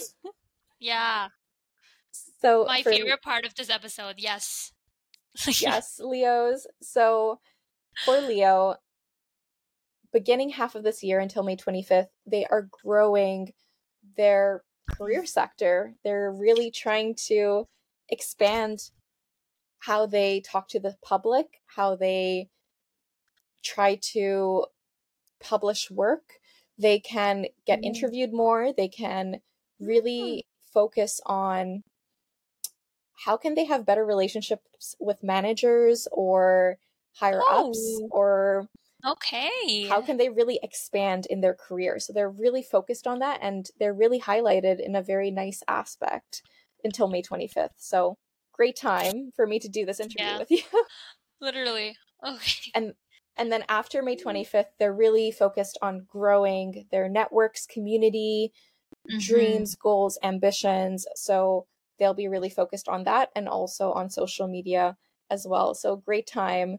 Yeah. 0.79 1.29
so 2.43 2.65
My 2.67 2.83
for- 2.83 2.91
favorite 2.93 3.23
part 3.23 3.47
of 3.47 3.55
this 3.55 3.71
episode. 3.71 4.17
Yes. 4.19 4.73
yes, 5.61 6.01
Leos. 6.03 6.67
So 6.83 7.41
for 8.05 8.21
Leo, 8.21 8.77
beginning 10.13 10.51
half 10.51 10.75
of 10.75 10.83
this 10.83 11.03
year 11.03 11.21
until 11.21 11.43
May 11.43 11.57
25th, 11.57 12.09
they 12.27 12.47
are 12.47 12.63
growing 12.63 13.53
their 14.17 14.65
career 14.91 15.27
sector. 15.27 15.95
They're 16.05 16.33
really 16.33 16.71
trying 16.71 17.15
to 17.27 17.69
expand 18.09 18.91
how 19.81 20.07
they 20.07 20.41
talk 20.41 20.69
to 20.69 20.81
the 20.81 20.97
public, 21.03 21.63
how 21.67 21.97
they 21.97 22.51
try 23.63 23.97
to 23.97 24.67
publish 25.41 25.91
work. 25.91 26.41
They 26.79 27.01
can 27.01 27.47
get 27.67 27.81
Mm. 27.81 27.87
interviewed 27.87 28.33
more. 28.33 28.73
They 28.73 28.89
can 28.89 29.43
really 29.81 30.47
focus 30.61 31.21
on 31.27 31.85
how 33.25 33.37
can 33.37 33.55
they 33.55 33.65
have 33.65 33.85
better 33.87 34.05
relationships 34.05 34.97
with 34.99 35.23
managers 35.23 36.09
or 36.13 36.79
higher 37.15 37.41
ups 37.41 38.01
Oh. 38.03 38.09
or 38.11 38.69
Okay. 39.05 39.51
how 39.83 40.03
can 40.03 40.17
they 40.19 40.29
really 40.29 40.61
expand 40.63 41.27
in 41.27 41.41
their 41.41 41.55
career 41.55 41.99
so 41.99 42.13
they're 42.13 42.31
really 42.31 42.63
focused 42.63 43.07
on 43.07 43.19
that 43.21 43.39
and 43.43 43.71
they're 43.79 43.95
really 43.95 44.21
highlighted 44.21 44.81
in 44.81 44.95
a 44.97 45.03
very 45.03 45.31
nice 45.31 45.63
aspect 45.69 46.43
until 46.85 47.09
may 47.09 47.23
25th 47.23 47.75
so 47.77 48.17
great 48.53 48.77
time 48.77 49.31
for 49.35 49.47
me 49.47 49.59
to 49.59 49.69
do 49.69 49.85
this 49.87 50.01
interview 50.01 50.37
Yeah. 50.37 50.39
with 50.39 50.51
you 50.53 50.63
Literally. 51.41 51.99
Okay. 52.25 52.75
and 52.75 52.95
and 53.37 53.51
then 53.51 53.65
after 53.69 54.03
may 54.03 54.17
25th 54.17 54.73
they're 54.79 54.93
really 54.95 55.31
focused 55.31 55.79
on 55.83 56.05
growing 56.05 56.87
their 56.91 57.09
networks 57.09 57.67
community 57.67 58.53
Mm-hmm. 59.11 59.65
dreams 59.65 59.77
goals 59.77 60.19
ambitions 60.23 61.07
so 61.17 61.67
they'll 61.99 62.15
be 62.15 62.29
really 62.29 62.51
focused 62.51 62.89
on 62.89 63.05
that 63.05 63.31
and 63.37 63.49
also 63.49 63.93
on 63.93 64.11
social 64.11 64.49
media 64.49 64.97
as 65.31 65.47
well 65.49 65.75
so 65.75 65.97
great 65.97 66.27
time 66.27 66.79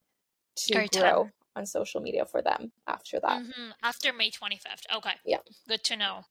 to 0.55 0.73
Great 0.73 0.91
time. 0.91 1.33
On 1.55 1.65
social 1.65 2.01
media 2.01 2.25
for 2.25 2.41
them 2.41 2.71
after 2.87 3.19
that 3.19 3.43
Mhm. 3.43 3.73
After 3.81 4.13
May 4.13 4.31
25th. 4.31 4.85
Okay. 4.93 5.15
Yeah. 5.25 5.39
Good 5.67 5.83
to 5.85 5.95
know. 5.97 6.25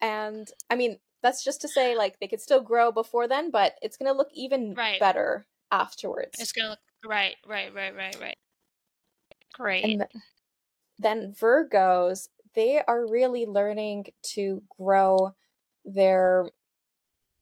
And 0.00 0.50
I 0.70 0.76
mean, 0.76 0.98
that's 1.22 1.42
just 1.42 1.60
to 1.62 1.68
say, 1.68 1.96
like, 1.96 2.18
they 2.20 2.28
could 2.28 2.40
still 2.40 2.60
grow 2.60 2.92
before 2.92 3.26
then, 3.26 3.50
but 3.50 3.76
it's 3.82 3.96
going 3.96 4.12
to 4.12 4.16
look 4.16 4.30
even 4.32 4.74
Right. 4.74 5.00
better 5.00 5.46
afterwards. 5.72 6.38
It's 6.40 6.52
gonna 6.52 6.70
look 6.70 6.78
right, 7.04 7.36
right, 7.46 7.72
right, 7.74 7.94
right, 7.94 8.16
right. 8.20 8.38
Great. 9.54 9.84
and 9.84 10.00
th- 10.00 10.22
then 10.98 11.32
Virgos, 11.34 12.28
they 12.54 12.82
are 12.86 13.06
really 13.06 13.46
learning 13.46 14.06
to 14.34 14.62
grow 14.78 15.34
their 15.84 16.50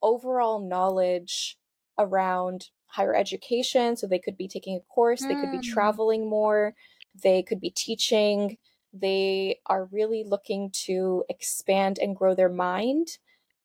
overall 0.03 0.61
knowledge 0.61 1.59
around 1.99 2.71
higher 2.95 3.15
education. 3.15 3.97
So 3.97 4.07
they 4.07 4.19
could 4.21 4.37
be 4.37 4.49
taking 4.49 4.77
a 4.77 4.81
course, 4.81 5.25
they 5.27 5.35
could 5.37 5.51
be 5.51 5.59
Mm. 5.59 5.63
traveling 5.75 6.29
more, 6.29 6.75
they 7.23 7.43
could 7.43 7.61
be 7.61 7.71
teaching. 7.71 8.59
They 8.93 9.61
are 9.67 9.87
really 9.87 10.23
looking 10.23 10.71
to 10.87 11.25
expand 11.29 11.99
and 11.99 12.15
grow 12.17 12.35
their 12.35 12.49
mind 12.49 13.19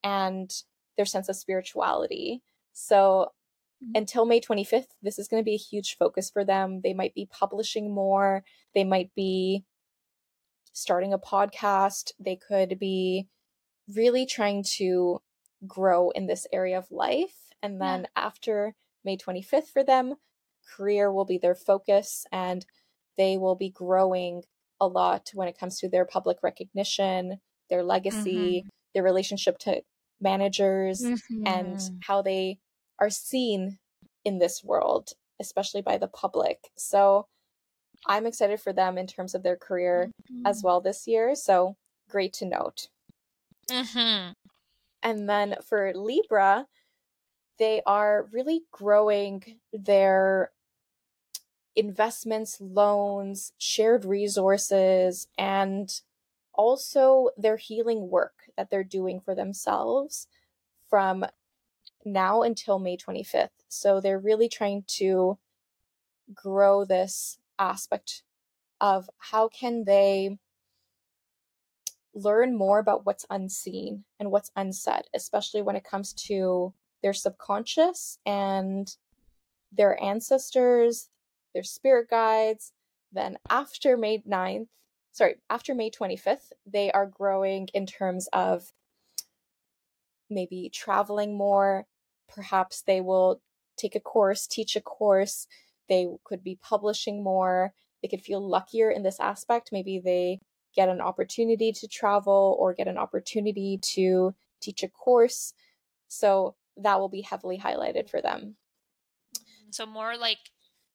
and 0.03 0.51
their 0.97 1.05
sense 1.05 1.29
of 1.29 1.35
spirituality. 1.35 2.41
So 2.73 3.33
Mm. 3.83 3.97
until 3.99 4.25
May 4.25 4.39
25th, 4.41 4.95
this 5.01 5.19
is 5.19 5.27
going 5.27 5.41
to 5.41 5.45
be 5.45 5.53
a 5.53 5.57
huge 5.71 5.95
focus 5.97 6.29
for 6.31 6.43
them. 6.43 6.81
They 6.81 6.93
might 6.93 7.13
be 7.13 7.27
publishing 7.27 7.93
more, 7.93 8.43
they 8.73 8.83
might 8.83 9.13
be 9.15 9.63
starting 10.73 11.13
a 11.13 11.19
podcast, 11.19 12.13
they 12.19 12.35
could 12.35 12.79
be 12.79 13.27
really 13.95 14.25
trying 14.25 14.63
to 14.77 15.21
grow 15.67 16.09
in 16.11 16.25
this 16.27 16.47
area 16.51 16.77
of 16.77 16.91
life. 16.91 17.51
And 17.61 17.79
then 17.81 18.07
after 18.15 18.75
May 19.03 19.17
25th 19.17 19.69
for 19.69 19.83
them, 19.83 20.15
career 20.75 21.11
will 21.11 21.25
be 21.25 21.37
their 21.37 21.55
focus 21.55 22.25
and 22.31 22.65
they 23.17 23.37
will 23.37 23.55
be 23.55 23.69
growing 23.69 24.43
a 24.79 24.87
lot 24.87 25.31
when 25.33 25.47
it 25.47 25.57
comes 25.57 25.79
to 25.79 25.89
their 25.89 26.05
public 26.05 26.43
recognition, 26.43 27.41
their 27.69 27.83
legacy, 27.83 28.65
their 28.93 29.03
relationship 29.03 29.57
to 29.59 29.81
managers, 30.21 31.11
and 31.45 31.79
Mhm. 31.79 31.99
how 32.01 32.21
they 32.21 32.59
are 32.99 33.09
seen 33.09 33.79
in 34.25 34.39
this 34.39 34.63
world, 34.63 35.13
especially 35.39 35.81
by 35.81 35.97
the 35.97 36.07
public. 36.07 36.71
So 36.77 37.27
I'm 38.07 38.25
excited 38.25 38.61
for 38.61 38.73
them 38.73 38.97
in 38.97 39.07
terms 39.07 39.35
of 39.35 39.43
their 39.43 39.57
career 39.57 40.11
as 40.45 40.63
well 40.63 40.81
this 40.81 41.07
year. 41.07 41.35
So 41.35 41.77
great 42.09 42.33
to 42.33 42.45
note. 42.45 42.89
Mhm. 43.69 44.33
And 45.03 45.29
then 45.29 45.55
for 45.61 45.93
Libra, 45.93 46.67
they 47.59 47.81
are 47.85 48.27
really 48.31 48.63
growing 48.71 49.59
their 49.73 50.51
investments, 51.75 52.57
loans, 52.59 53.53
shared 53.57 54.05
resources, 54.05 55.27
and 55.37 56.01
also 56.53 57.29
their 57.37 57.57
healing 57.57 58.09
work 58.09 58.33
that 58.57 58.69
they're 58.69 58.83
doing 58.83 59.19
for 59.19 59.35
themselves 59.35 60.27
from 60.89 61.25
now 62.03 62.41
until 62.41 62.79
May 62.79 62.97
25th. 62.97 63.49
So 63.67 64.01
they're 64.01 64.19
really 64.19 64.49
trying 64.49 64.83
to 64.97 65.37
grow 66.33 66.85
this 66.85 67.37
aspect 67.57 68.23
of 68.81 69.09
how 69.17 69.47
can 69.49 69.83
they 69.83 70.37
learn 72.13 72.57
more 72.57 72.79
about 72.79 73.05
what's 73.05 73.25
unseen 73.29 74.03
and 74.19 74.31
what's 74.31 74.51
unsaid, 74.55 75.03
especially 75.13 75.61
when 75.61 75.75
it 75.75 75.83
comes 75.83 76.13
to 76.13 76.73
their 77.01 77.13
subconscious 77.13 78.17
and 78.25 78.95
their 79.71 80.01
ancestors, 80.01 81.09
their 81.53 81.63
spirit 81.63 82.09
guides. 82.09 82.73
Then 83.11 83.37
after 83.49 83.97
May 83.97 84.19
9th, 84.19 84.67
sorry, 85.11 85.35
after 85.49 85.73
May 85.73 85.89
25th, 85.89 86.51
they 86.65 86.91
are 86.91 87.05
growing 87.05 87.67
in 87.73 87.85
terms 87.85 88.27
of 88.33 88.71
maybe 90.29 90.69
traveling 90.73 91.35
more. 91.37 91.85
Perhaps 92.27 92.83
they 92.83 93.01
will 93.01 93.41
take 93.77 93.95
a 93.95 93.99
course, 93.99 94.45
teach 94.45 94.75
a 94.75 94.81
course. 94.81 95.47
They 95.87 96.07
could 96.23 96.43
be 96.43 96.59
publishing 96.61 97.23
more. 97.23 97.73
They 98.01 98.07
could 98.07 98.21
feel 98.21 98.47
luckier 98.47 98.91
in 98.91 99.03
this 99.03 99.19
aspect. 99.19 99.69
Maybe 99.71 99.99
they 99.99 100.39
get 100.75 100.89
an 100.89 101.01
opportunity 101.01 101.71
to 101.73 101.87
travel 101.87 102.55
or 102.59 102.73
get 102.73 102.87
an 102.87 102.97
opportunity 102.97 103.79
to 103.81 104.35
teach 104.61 104.83
a 104.83 104.87
course. 104.87 105.53
So 106.07 106.55
that 106.83 106.99
will 106.99 107.09
be 107.09 107.21
heavily 107.21 107.57
highlighted 107.57 108.09
for 108.09 108.21
them. 108.21 108.55
So, 109.71 109.85
more 109.85 110.17
like 110.17 110.39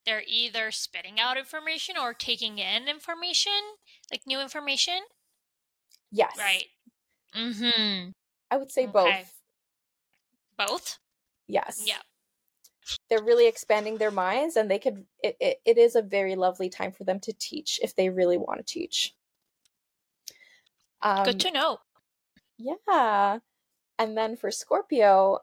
they're 0.05 0.23
either 0.27 0.71
spitting 0.71 1.19
out 1.19 1.37
information 1.37 1.95
or 1.99 2.13
taking 2.13 2.59
in 2.59 2.87
information, 2.87 3.51
like 4.11 4.21
new 4.27 4.39
information? 4.39 4.99
Yes. 6.11 6.35
Right. 6.37 6.65
Mm 7.35 7.55
hmm. 7.55 8.09
I 8.51 8.57
would 8.57 8.71
say 8.71 8.83
okay. 8.83 8.91
both. 8.91 9.33
Both? 10.57 10.99
Yes. 11.47 11.83
Yeah. 11.85 12.01
They're 13.09 13.23
really 13.23 13.47
expanding 13.47 13.97
their 13.97 14.11
minds 14.11 14.55
and 14.55 14.69
they 14.69 14.79
could 14.79 15.05
it, 15.23 15.35
it, 15.39 15.57
it 15.65 15.77
is 15.77 15.95
a 15.95 16.01
very 16.01 16.35
lovely 16.35 16.69
time 16.69 16.91
for 16.91 17.03
them 17.03 17.19
to 17.21 17.33
teach 17.33 17.79
if 17.81 17.95
they 17.95 18.09
really 18.09 18.37
want 18.37 18.59
to 18.59 18.73
teach. 18.73 19.13
Um, 21.01 21.25
Good 21.25 21.39
to 21.41 21.51
know. 21.51 21.79
Yeah. 22.57 23.39
And 23.97 24.17
then 24.17 24.35
for 24.35 24.51
Scorpio, 24.51 25.39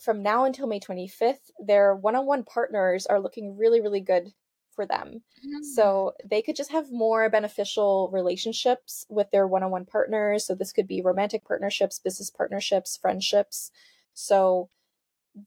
from 0.00 0.22
now 0.22 0.44
until 0.44 0.66
May 0.66 0.80
25th, 0.80 1.50
their 1.58 1.94
one 1.94 2.16
on 2.16 2.26
one 2.26 2.44
partners 2.44 3.06
are 3.06 3.20
looking 3.20 3.56
really, 3.56 3.80
really 3.80 4.00
good 4.00 4.32
for 4.76 4.86
them. 4.86 5.22
Mm-hmm. 5.44 5.62
So 5.74 6.12
they 6.24 6.42
could 6.42 6.54
just 6.54 6.70
have 6.70 6.92
more 6.92 7.28
beneficial 7.30 8.10
relationships 8.12 9.06
with 9.08 9.30
their 9.30 9.48
one 9.48 9.62
on 9.62 9.70
one 9.70 9.86
partners. 9.86 10.46
So 10.46 10.54
this 10.54 10.72
could 10.72 10.86
be 10.86 11.00
romantic 11.00 11.44
partnerships, 11.44 11.98
business 11.98 12.30
partnerships, 12.30 12.96
friendships. 12.96 13.70
So 14.12 14.68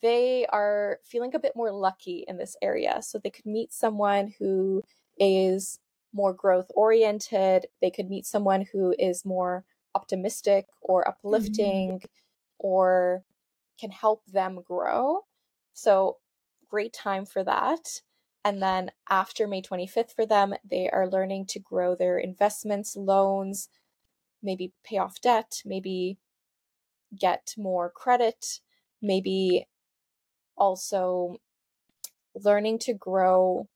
they 0.01 0.45
are 0.47 0.99
feeling 1.03 1.33
a 1.35 1.39
bit 1.39 1.55
more 1.55 1.71
lucky 1.71 2.25
in 2.27 2.37
this 2.37 2.55
area. 2.61 3.01
So 3.01 3.19
they 3.19 3.29
could 3.29 3.45
meet 3.45 3.71
someone 3.71 4.33
who 4.39 4.83
is 5.17 5.79
more 6.11 6.33
growth 6.33 6.71
oriented. 6.75 7.67
They 7.81 7.91
could 7.91 8.09
meet 8.09 8.25
someone 8.25 8.65
who 8.71 8.95
is 8.97 9.25
more 9.25 9.63
optimistic 9.95 10.65
or 10.81 11.01
mm-hmm. 11.03 11.09
uplifting 11.11 11.89
mm-hmm. 11.97 12.05
or 12.59 13.23
can 13.79 13.91
help 13.91 14.25
them 14.25 14.61
grow. 14.65 15.21
So, 15.73 16.17
great 16.69 16.93
time 16.93 17.25
for 17.25 17.43
that. 17.43 18.01
And 18.45 18.61
then 18.61 18.91
after 19.09 19.47
May 19.47 19.61
25th 19.61 20.15
for 20.15 20.25
them, 20.25 20.53
they 20.63 20.89
are 20.89 21.09
learning 21.09 21.47
to 21.47 21.59
grow 21.59 21.95
their 21.95 22.17
investments, 22.17 22.95
loans, 22.95 23.69
maybe 24.41 24.73
pay 24.83 24.97
off 24.97 25.19
debt, 25.21 25.61
maybe 25.65 26.17
get 27.17 27.53
more 27.57 27.89
credit, 27.89 28.59
maybe 29.01 29.67
also 30.57 31.37
learning 32.35 32.79
to 32.79 32.93
grow 32.93 33.67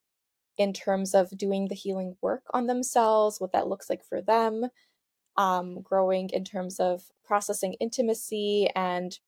in 0.58 0.72
terms 0.72 1.16
of 1.16 1.36
doing 1.38 1.68
the 1.68 1.76
healing 1.76 2.16
work 2.22 2.44
on 2.54 2.68
themselves, 2.68 3.42
what 3.42 3.52
that 3.52 3.68
looks 3.68 3.89
like 3.89 4.04
for 4.04 4.22
them, 4.22 4.68
um, 5.36 5.82
growing 5.82 6.30
in 6.30 6.44
terms 6.44 6.80
of 6.80 7.04
processing 7.26 7.74
intimacy 7.80 8.70
and 8.76 9.20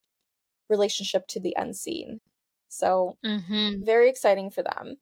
relationship 0.69 1.27
to 1.27 1.39
the 1.39 1.55
unseen. 1.57 2.19
So, 2.69 3.17
mm-hmm. 3.25 3.83
very 3.85 4.09
exciting 4.09 4.49
for 4.49 4.63
them. 4.63 4.97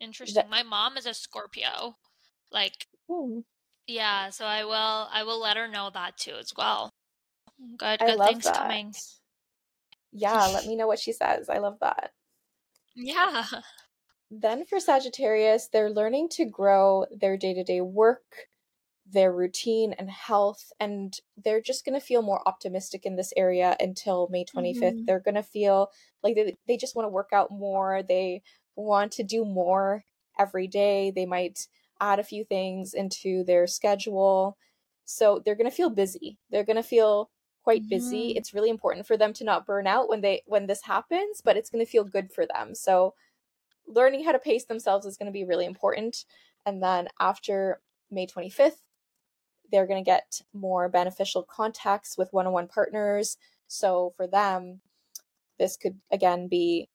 Interesting. 0.00 0.48
My 0.50 0.62
mom 0.62 0.96
is 0.96 1.06
a 1.06 1.14
Scorpio. 1.14 1.96
Like, 2.52 2.86
Ooh. 3.10 3.44
yeah. 3.86 4.30
So 4.30 4.44
I 4.44 4.64
will. 4.64 5.08
I 5.12 5.22
will 5.24 5.40
let 5.40 5.56
her 5.56 5.68
know 5.68 5.90
that 5.94 6.16
too 6.16 6.34
as 6.38 6.52
well. 6.56 6.92
Good. 7.78 8.00
Good 8.00 8.18
things 8.18 8.44
that. 8.44 8.56
coming. 8.56 8.94
Yeah. 10.12 10.46
let 10.46 10.66
me 10.66 10.76
know 10.76 10.86
what 10.86 10.98
she 10.98 11.12
says. 11.12 11.48
I 11.48 11.58
love 11.58 11.78
that. 11.80 12.10
Yeah. 12.94 13.44
Then 14.30 14.64
for 14.64 14.80
Sagittarius, 14.80 15.68
they're 15.72 15.90
learning 15.90 16.30
to 16.30 16.44
grow 16.44 17.06
their 17.20 17.36
day 17.36 17.54
to 17.54 17.62
day 17.62 17.80
work, 17.80 18.48
their 19.10 19.32
routine, 19.32 19.94
and 19.98 20.10
health. 20.10 20.72
And 20.80 21.18
they're 21.36 21.60
just 21.60 21.84
going 21.84 21.98
to 21.98 22.04
feel 22.04 22.22
more 22.22 22.46
optimistic 22.46 23.06
in 23.06 23.16
this 23.16 23.32
area 23.36 23.76
until 23.80 24.28
May 24.30 24.44
25th. 24.44 24.80
Mm-hmm. 24.80 25.04
They're 25.04 25.20
going 25.20 25.36
to 25.36 25.42
feel 25.42 25.90
like 26.22 26.34
they, 26.34 26.56
they 26.66 26.76
just 26.76 26.96
want 26.96 27.06
to 27.06 27.10
work 27.10 27.30
out 27.32 27.50
more. 27.50 28.02
They 28.02 28.42
want 28.74 29.12
to 29.12 29.22
do 29.22 29.44
more 29.44 30.04
every 30.38 30.66
day. 30.66 31.12
They 31.14 31.26
might 31.26 31.66
add 32.00 32.18
a 32.18 32.24
few 32.24 32.44
things 32.44 32.94
into 32.94 33.44
their 33.44 33.66
schedule. 33.66 34.56
So 35.04 35.40
they're 35.44 35.54
going 35.54 35.70
to 35.70 35.76
feel 35.76 35.90
busy. 35.90 36.38
They're 36.50 36.64
going 36.64 36.76
to 36.76 36.82
feel 36.82 37.30
quite 37.62 37.88
busy. 37.88 38.30
Mm-hmm. 38.30 38.38
It's 38.38 38.54
really 38.54 38.70
important 38.70 39.06
for 39.06 39.16
them 39.16 39.32
to 39.34 39.44
not 39.44 39.66
burn 39.66 39.86
out 39.86 40.08
when 40.08 40.20
they 40.20 40.42
when 40.46 40.66
this 40.66 40.82
happens, 40.82 41.40
but 41.44 41.56
it's 41.56 41.70
going 41.70 41.84
to 41.84 41.90
feel 41.90 42.04
good 42.04 42.32
for 42.32 42.46
them. 42.46 42.74
So 42.74 43.14
learning 43.88 44.24
how 44.24 44.32
to 44.32 44.38
pace 44.38 44.64
themselves 44.64 45.06
is 45.06 45.16
going 45.16 45.26
to 45.26 45.32
be 45.32 45.44
really 45.44 45.64
important. 45.64 46.24
And 46.64 46.82
then 46.82 47.08
after 47.18 47.80
May 48.10 48.26
25th, 48.26 48.82
they're 49.70 49.86
going 49.86 50.02
to 50.02 50.08
get 50.08 50.40
more 50.52 50.88
beneficial 50.88 51.42
contacts 51.42 52.16
with 52.16 52.32
one 52.32 52.46
on 52.46 52.52
one 52.52 52.68
partners. 52.68 53.36
So 53.68 54.12
for 54.16 54.26
them, 54.26 54.80
this 55.58 55.76
could 55.76 56.00
again 56.10 56.48
be 56.48 56.88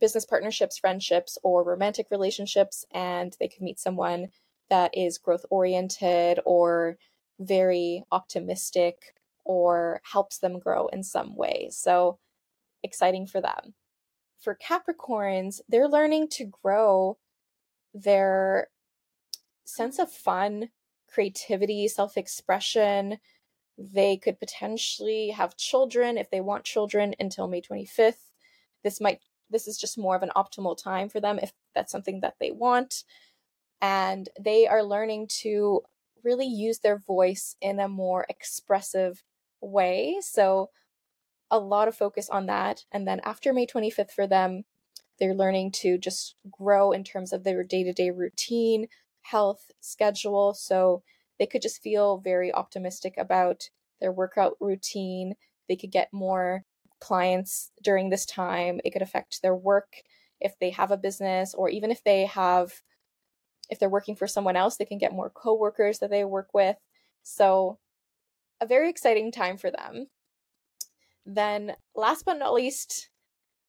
business 0.00 0.24
partnerships, 0.24 0.78
friendships, 0.78 1.38
or 1.42 1.64
romantic 1.64 2.06
relationships, 2.10 2.84
and 2.92 3.36
they 3.38 3.48
could 3.48 3.62
meet 3.62 3.78
someone 3.78 4.28
that 4.70 4.90
is 4.96 5.18
growth 5.18 5.46
oriented 5.50 6.40
or 6.44 6.96
very 7.38 8.04
optimistic 8.12 9.14
or 9.44 10.00
helps 10.10 10.38
them 10.38 10.58
grow 10.58 10.88
in 10.88 11.02
some 11.02 11.36
way. 11.36 11.68
So 11.70 12.18
exciting 12.82 13.26
for 13.26 13.40
them 13.40 13.74
for 14.44 14.54
Capricorns, 14.54 15.60
they're 15.68 15.88
learning 15.88 16.28
to 16.28 16.44
grow 16.44 17.16
their 17.94 18.68
sense 19.64 19.98
of 19.98 20.12
fun, 20.12 20.68
creativity, 21.14 21.88
self 21.88 22.16
expression. 22.16 23.18
They 23.78 24.16
could 24.16 24.38
potentially 24.38 25.30
have 25.30 25.56
children 25.56 26.18
if 26.18 26.30
they 26.30 26.40
want 26.40 26.64
children 26.64 27.14
until 27.18 27.48
May 27.48 27.60
25th. 27.60 28.30
This 28.82 29.00
might 29.00 29.20
this 29.50 29.68
is 29.68 29.78
just 29.78 29.98
more 29.98 30.16
of 30.16 30.22
an 30.22 30.32
optimal 30.36 30.76
time 30.76 31.08
for 31.08 31.20
them 31.20 31.38
if 31.40 31.52
that's 31.74 31.92
something 31.92 32.20
that 32.20 32.34
they 32.40 32.50
want. 32.50 33.04
And 33.80 34.28
they 34.40 34.66
are 34.66 34.82
learning 34.82 35.28
to 35.42 35.82
really 36.22 36.46
use 36.46 36.78
their 36.78 36.98
voice 36.98 37.56
in 37.60 37.78
a 37.78 37.88
more 37.88 38.24
expressive 38.28 39.22
way. 39.60 40.18
So 40.22 40.70
a 41.50 41.58
lot 41.58 41.88
of 41.88 41.96
focus 41.96 42.30
on 42.30 42.46
that. 42.46 42.84
And 42.90 43.06
then 43.06 43.20
after 43.24 43.52
May 43.52 43.66
25th 43.66 44.10
for 44.10 44.26
them, 44.26 44.64
they're 45.18 45.34
learning 45.34 45.72
to 45.72 45.98
just 45.98 46.34
grow 46.50 46.92
in 46.92 47.04
terms 47.04 47.32
of 47.32 47.44
their 47.44 47.62
day 47.62 47.84
to 47.84 47.92
day 47.92 48.10
routine, 48.10 48.88
health, 49.24 49.70
schedule. 49.80 50.54
So 50.54 51.02
they 51.38 51.46
could 51.46 51.62
just 51.62 51.82
feel 51.82 52.18
very 52.18 52.52
optimistic 52.52 53.14
about 53.18 53.70
their 54.00 54.12
workout 54.12 54.56
routine. 54.60 55.34
They 55.68 55.76
could 55.76 55.90
get 55.90 56.12
more 56.12 56.64
clients 57.00 57.70
during 57.82 58.10
this 58.10 58.26
time. 58.26 58.80
It 58.84 58.90
could 58.92 59.02
affect 59.02 59.42
their 59.42 59.54
work 59.54 59.96
if 60.40 60.58
they 60.58 60.70
have 60.70 60.90
a 60.90 60.96
business 60.96 61.54
or 61.54 61.68
even 61.68 61.90
if 61.90 62.02
they 62.04 62.26
have 62.26 62.82
if 63.70 63.78
they're 63.78 63.88
working 63.88 64.14
for 64.14 64.26
someone 64.26 64.56
else, 64.56 64.76
they 64.76 64.84
can 64.84 64.98
get 64.98 65.12
more 65.12 65.30
coworkers 65.30 65.98
that 65.98 66.10
they 66.10 66.22
work 66.22 66.52
with. 66.52 66.76
So 67.22 67.78
a 68.60 68.66
very 68.66 68.90
exciting 68.90 69.32
time 69.32 69.56
for 69.56 69.70
them. 69.70 70.08
Then, 71.24 71.74
last 71.94 72.26
but 72.26 72.34
not 72.34 72.52
least, 72.52 73.08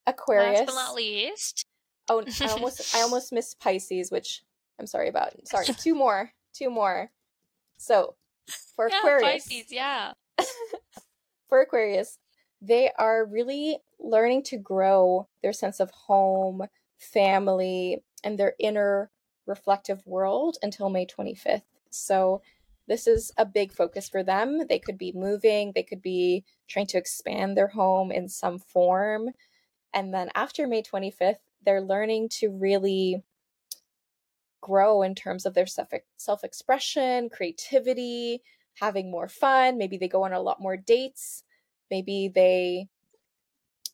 Aquarius. 0.06 0.60
Last 0.60 0.66
but 0.66 0.76
not 0.76 0.96
least. 0.96 1.66
Oh, 2.10 2.24
I 2.42 2.48
almost 2.50 2.96
I 2.96 3.02
almost 3.02 3.32
missed 3.32 3.60
Pisces, 3.60 4.12
which 4.12 4.44
I'm 4.80 4.88
sorry 4.88 5.10
about. 5.10 5.34
Sorry, 5.48 5.66
two 5.66 5.96
more, 5.96 6.32
two 6.54 6.70
more. 6.70 7.12
So, 7.78 8.16
for 8.76 8.90
yeah, 8.90 9.00
Aquarius, 9.00 9.48
Pisces, 9.48 9.72
yeah. 9.72 10.14
for 11.50 11.62
Aquarius, 11.62 12.18
they 12.62 12.92
are 12.98 13.26
really 13.26 13.78
learning 14.00 14.44
to 14.44 14.58
grow 14.58 15.28
their 15.42 15.54
sense 15.54 15.80
of 15.80 15.92
home, 15.92 16.64
family, 16.98 18.04
and 18.24 18.38
their 18.38 18.54
inner 18.60 19.12
reflective 19.46 20.06
world 20.06 20.58
until 20.62 20.90
May 20.90 21.06
25th. 21.06 21.62
So, 21.90 22.42
this 22.88 23.08
is 23.08 23.32
a 23.38 23.46
big 23.46 23.72
focus 23.72 24.08
for 24.08 24.24
them. 24.24 24.68
They 24.68 24.80
could 24.80 24.98
be 24.98 25.12
moving, 25.16 25.72
they 25.74 25.84
could 25.84 26.02
be 26.02 26.44
trying 26.68 26.88
to 26.88 26.98
expand 26.98 27.58
their 27.58 27.68
home 27.68 28.12
in 28.12 28.30
some 28.30 28.60
form. 28.60 29.30
And 29.94 30.14
then 30.14 30.30
after 30.36 30.68
May 30.68 30.84
25th, 30.84 31.38
they're 31.66 31.82
learning 31.82 32.30
to 32.30 32.50
really 32.50 33.24
grow 34.66 35.04
in 35.04 35.14
terms 35.14 35.46
of 35.46 35.54
their 35.54 35.68
self 35.68 36.44
expression, 36.44 37.30
creativity, 37.30 38.42
having 38.80 39.12
more 39.12 39.28
fun. 39.28 39.78
Maybe 39.78 39.98
they 39.98 40.08
go 40.08 40.24
on 40.24 40.34
a 40.34 40.42
lot 40.42 40.60
more 40.60 40.76
dates. 40.76 41.44
Maybe 41.92 42.32
they 42.34 42.88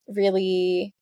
really 0.07 0.95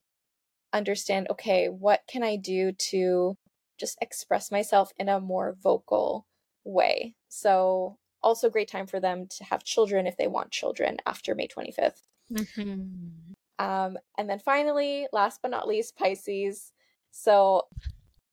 understand 0.73 1.27
okay, 1.29 1.67
what 1.67 2.01
can 2.08 2.23
I 2.23 2.36
do 2.36 2.71
to 2.71 3.38
just 3.79 3.97
express 4.01 4.51
myself 4.51 4.91
in 4.97 5.08
a 5.08 5.19
more 5.19 5.55
vocal 5.62 6.25
way? 6.63 7.13
So, 7.27 7.97
also 8.23 8.49
great 8.49 8.69
time 8.69 8.88
for 8.88 8.99
them 8.99 9.27
to 9.38 9.43
have 9.43 9.63
children 9.63 10.08
if 10.08 10.17
they 10.17 10.27
want 10.27 10.51
children 10.51 10.97
after 11.05 11.36
May 11.36 11.47
25th. 11.47 12.01
Mm-hmm. 12.34 13.65
Um, 13.65 13.97
and 14.17 14.29
then 14.29 14.39
finally, 14.39 15.08
last 15.13 15.41
but 15.43 15.51
not 15.51 15.67
least, 15.67 15.95
Pisces. 15.95 16.71
So, 17.12 17.67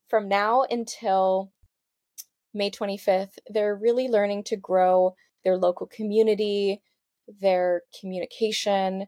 from 0.07 0.27
now 0.27 0.63
until 0.69 1.51
May 2.53 2.71
25th, 2.71 3.37
they're 3.47 3.75
really 3.75 4.07
learning 4.07 4.43
to 4.45 4.55
grow 4.55 5.15
their 5.43 5.57
local 5.57 5.87
community, 5.87 6.81
their 7.27 7.83
communication, 7.99 9.07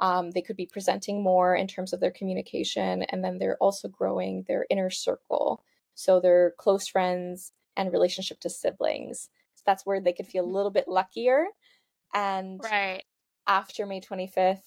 um, 0.00 0.30
they 0.30 0.42
could 0.42 0.56
be 0.56 0.66
presenting 0.66 1.22
more 1.22 1.54
in 1.54 1.66
terms 1.66 1.92
of 1.92 2.00
their 2.00 2.10
communication, 2.10 3.02
and 3.04 3.24
then 3.24 3.38
they're 3.38 3.56
also 3.58 3.88
growing 3.88 4.44
their 4.46 4.66
inner 4.68 4.90
circle. 4.90 5.64
So 5.94 6.20
their 6.20 6.52
close 6.58 6.86
friends 6.86 7.52
and 7.76 7.92
relationship 7.92 8.40
to 8.40 8.50
siblings. 8.50 9.30
So 9.54 9.62
that's 9.64 9.86
where 9.86 10.00
they 10.00 10.12
could 10.12 10.26
feel 10.26 10.44
a 10.44 10.46
little 10.46 10.70
bit 10.70 10.86
luckier. 10.86 11.46
And 12.12 12.60
right. 12.62 13.02
after 13.46 13.86
May 13.86 14.00
25th, 14.00 14.60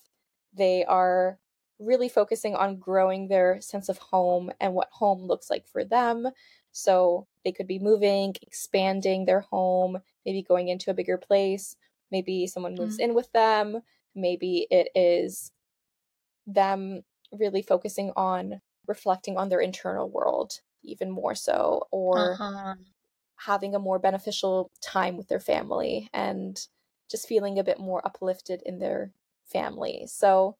they 0.54 0.84
are 0.86 1.40
really 1.80 2.10
focusing 2.10 2.56
on 2.56 2.78
growing 2.78 3.28
their 3.28 3.62
sense 3.62 3.90
of 3.90 3.98
home 3.98 4.52
and 4.60 4.74
what 4.74 4.90
home 4.92 5.24
looks 5.24 5.50
like 5.50 5.68
for 5.68 5.84
them. 5.84 6.28
So 6.72 7.28
they 7.44 7.52
could 7.52 7.68
be 7.68 7.80
moving, 7.80 8.36
expanding 8.42 9.26
their 9.26 9.42
home, 9.42 10.00
maybe 10.26 10.44
going 10.44 10.68
into 10.68 10.92
a 10.92 10.94
bigger 10.94 11.18
place. 11.18 11.76
Maybe 12.12 12.48
someone 12.48 12.76
moves 12.76 12.96
mm-hmm. 12.98 13.12
in 13.12 13.16
with 13.16 13.32
them 13.32 13.82
maybe 14.16 14.68
it 14.70 14.90
is 14.96 15.52
them 16.48 17.02
really 17.32 17.62
focusing 17.62 18.12
on 18.16 18.62
reflecting 18.88 19.38
on 19.38 19.50
their 19.50 19.60
internal 19.60 20.10
world 20.10 20.54
even 20.84 21.12
more 21.12 21.36
so 21.36 21.88
or 21.92 22.34
uh-huh. 22.34 22.76
having 23.36 23.76
a 23.76 23.80
more 23.80 24.00
beneficial 24.00 24.72
time 24.82 25.18
with 25.18 25.28
their 25.28 25.40
family 25.40 26.10
and 26.14 26.68
just 27.10 27.28
feeling 27.28 27.60
a 27.60 27.64
bit 27.64 27.80
more 27.80 28.06
uplifted 28.06 28.62
in 28.66 28.80
their 28.80 29.12
family 29.46 30.06
so 30.08 30.56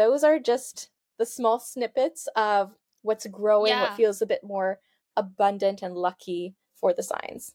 those 0.00 0.24
are 0.24 0.38
just 0.38 0.88
the 1.18 1.26
small 1.26 1.60
snippets 1.60 2.26
of 2.34 2.74
what's 3.02 3.26
growing 3.26 3.70
yeah. 3.70 3.82
what 3.82 3.96
feels 3.96 4.22
a 4.22 4.26
bit 4.26 4.42
more 4.42 4.80
abundant 5.16 5.82
and 5.82 5.94
lucky 5.94 6.54
for 6.74 6.94
the 6.94 7.02
signs 7.02 7.52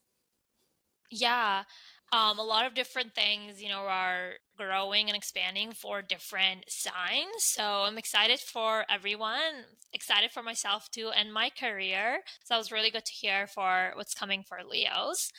yeah 1.10 1.64
um, 2.12 2.40
a 2.40 2.44
lot 2.44 2.66
of 2.66 2.76
different 2.76 3.14
things, 3.14 3.62
you 3.62 3.68
know, 3.68 3.80
are 3.80 4.34
growing 4.58 5.08
and 5.08 5.18
expanding 5.18 5.72
for 5.74 6.02
different 6.02 6.64
signs. 6.68 7.40
So 7.40 7.64
I'm 7.64 7.98
excited 7.98 8.40
for 8.40 8.86
everyone, 8.90 9.66
excited 9.92 10.32
for 10.32 10.44
myself 10.44 10.90
too, 10.92 11.10
and 11.10 11.34
my 11.34 11.50
career. 11.50 12.20
So 12.44 12.56
it 12.56 12.60
was 12.60 12.72
really 12.72 12.92
good 12.92 13.06
to 13.06 13.12
hear 13.12 13.48
for 13.48 13.92
what's 13.96 14.14
coming 14.14 14.44
for 14.48 14.60
Leos. 14.64 15.32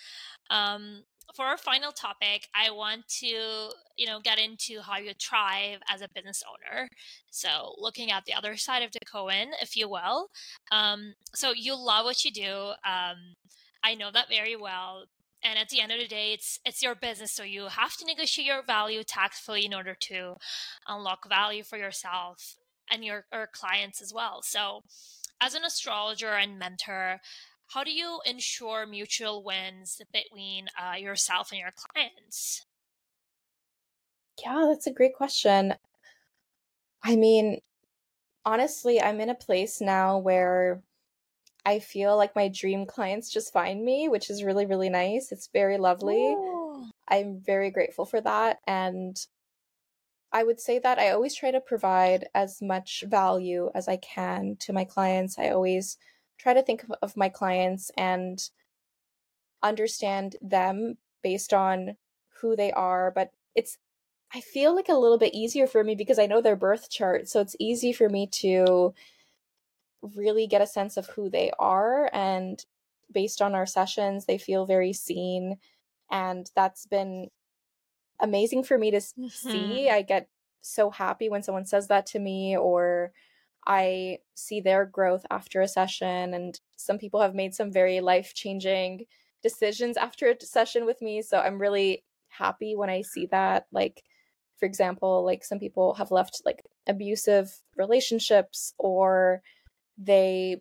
Um, 0.50 1.04
for 1.34 1.46
our 1.46 1.58
final 1.58 1.92
topic, 1.92 2.48
I 2.54 2.70
want 2.70 3.08
to, 3.20 3.26
you 3.26 4.06
know, 4.06 4.20
get 4.22 4.38
into 4.38 4.80
how 4.80 4.98
you 4.98 5.12
thrive 5.20 5.80
as 5.92 6.00
a 6.00 6.08
business 6.14 6.42
owner. 6.48 6.88
So 7.30 7.74
looking 7.78 8.10
at 8.10 8.24
the 8.24 8.34
other 8.34 8.56
side 8.56 8.82
of 8.82 8.92
the 8.92 9.00
coin, 9.10 9.48
if 9.60 9.76
you 9.76 9.88
will. 9.88 10.28
Um, 10.70 11.14
so 11.34 11.52
you 11.54 11.76
love 11.76 12.04
what 12.04 12.24
you 12.24 12.30
do. 12.30 12.72
Um, 12.84 13.34
I 13.84 13.94
know 13.94 14.10
that 14.12 14.28
very 14.28 14.56
well 14.56 15.04
and 15.42 15.58
at 15.58 15.68
the 15.68 15.80
end 15.80 15.92
of 15.92 15.98
the 15.98 16.08
day 16.08 16.32
it's 16.32 16.58
it's 16.64 16.82
your 16.82 16.94
business 16.94 17.32
so 17.32 17.42
you 17.42 17.66
have 17.68 17.96
to 17.96 18.04
negotiate 18.04 18.46
your 18.46 18.62
value 18.62 19.02
tactfully 19.04 19.64
in 19.64 19.74
order 19.74 19.94
to 19.94 20.34
unlock 20.88 21.28
value 21.28 21.62
for 21.62 21.78
yourself 21.78 22.56
and 22.90 23.04
your 23.04 23.26
or 23.32 23.48
clients 23.52 24.02
as 24.02 24.12
well 24.12 24.40
so 24.42 24.82
as 25.40 25.54
an 25.54 25.64
astrologer 25.64 26.30
and 26.30 26.58
mentor 26.58 27.20
how 27.68 27.84
do 27.84 27.92
you 27.92 28.20
ensure 28.24 28.86
mutual 28.86 29.42
wins 29.42 30.00
between 30.12 30.68
uh, 30.80 30.96
yourself 30.96 31.50
and 31.50 31.60
your 31.60 31.72
clients 31.76 32.64
yeah 34.42 34.66
that's 34.68 34.86
a 34.86 34.92
great 34.92 35.14
question 35.14 35.74
i 37.02 37.16
mean 37.16 37.60
honestly 38.44 39.00
i'm 39.00 39.20
in 39.20 39.30
a 39.30 39.34
place 39.34 39.80
now 39.80 40.18
where 40.18 40.82
I 41.66 41.80
feel 41.80 42.16
like 42.16 42.36
my 42.36 42.46
dream 42.46 42.86
clients 42.86 43.28
just 43.28 43.52
find 43.52 43.84
me, 43.84 44.08
which 44.08 44.30
is 44.30 44.44
really, 44.44 44.66
really 44.66 44.88
nice. 44.88 45.32
It's 45.32 45.48
very 45.52 45.78
lovely. 45.78 46.14
Ooh. 46.14 46.86
I'm 47.08 47.40
very 47.40 47.72
grateful 47.72 48.06
for 48.06 48.20
that. 48.20 48.58
And 48.68 49.18
I 50.30 50.44
would 50.44 50.60
say 50.60 50.78
that 50.78 51.00
I 51.00 51.10
always 51.10 51.34
try 51.34 51.50
to 51.50 51.60
provide 51.60 52.28
as 52.36 52.62
much 52.62 53.02
value 53.08 53.70
as 53.74 53.88
I 53.88 53.96
can 53.96 54.56
to 54.60 54.72
my 54.72 54.84
clients. 54.84 55.40
I 55.40 55.48
always 55.48 55.98
try 56.38 56.54
to 56.54 56.62
think 56.62 56.82
of, 56.84 56.92
of 57.02 57.16
my 57.16 57.28
clients 57.28 57.90
and 57.96 58.50
understand 59.62 60.36
them 60.40 60.96
based 61.22 61.52
on 61.52 61.96
who 62.40 62.56
they 62.56 62.72
are. 62.72 63.10
But 63.10 63.32
it's, 63.54 63.78
I 64.34 64.40
feel 64.40 64.74
like 64.74 64.88
a 64.88 64.94
little 64.94 65.18
bit 65.18 65.34
easier 65.34 65.66
for 65.66 65.82
me 65.82 65.94
because 65.94 66.18
I 66.18 66.26
know 66.26 66.40
their 66.40 66.56
birth 66.56 66.90
chart. 66.90 67.28
So 67.28 67.40
it's 67.40 67.56
easy 67.58 67.92
for 67.92 68.08
me 68.08 68.26
to 68.28 68.94
really 70.14 70.46
get 70.46 70.62
a 70.62 70.66
sense 70.66 70.96
of 70.96 71.06
who 71.08 71.30
they 71.30 71.50
are 71.58 72.10
and 72.12 72.64
based 73.12 73.40
on 73.40 73.54
our 73.54 73.66
sessions 73.66 74.24
they 74.24 74.38
feel 74.38 74.66
very 74.66 74.92
seen 74.92 75.56
and 76.10 76.50
that's 76.54 76.86
been 76.86 77.28
amazing 78.20 78.62
for 78.62 78.78
me 78.78 78.90
to 78.90 78.98
mm-hmm. 78.98 79.28
see 79.28 79.88
i 79.90 80.02
get 80.02 80.28
so 80.60 80.90
happy 80.90 81.28
when 81.28 81.42
someone 81.42 81.64
says 81.64 81.88
that 81.88 82.06
to 82.06 82.18
me 82.18 82.56
or 82.56 83.12
i 83.66 84.18
see 84.34 84.60
their 84.60 84.84
growth 84.84 85.24
after 85.30 85.60
a 85.60 85.68
session 85.68 86.34
and 86.34 86.60
some 86.76 86.98
people 86.98 87.20
have 87.20 87.34
made 87.34 87.54
some 87.54 87.72
very 87.72 88.00
life 88.00 88.34
changing 88.34 89.04
decisions 89.42 89.96
after 89.96 90.28
a 90.28 90.44
session 90.44 90.86
with 90.86 91.00
me 91.02 91.22
so 91.22 91.38
i'm 91.38 91.60
really 91.60 92.04
happy 92.28 92.74
when 92.76 92.90
i 92.90 93.02
see 93.02 93.26
that 93.26 93.66
like 93.72 94.02
for 94.58 94.66
example 94.66 95.24
like 95.24 95.44
some 95.44 95.58
people 95.58 95.94
have 95.94 96.10
left 96.10 96.42
like 96.44 96.64
abusive 96.86 97.60
relationships 97.76 98.72
or 98.78 99.42
they 99.98 100.60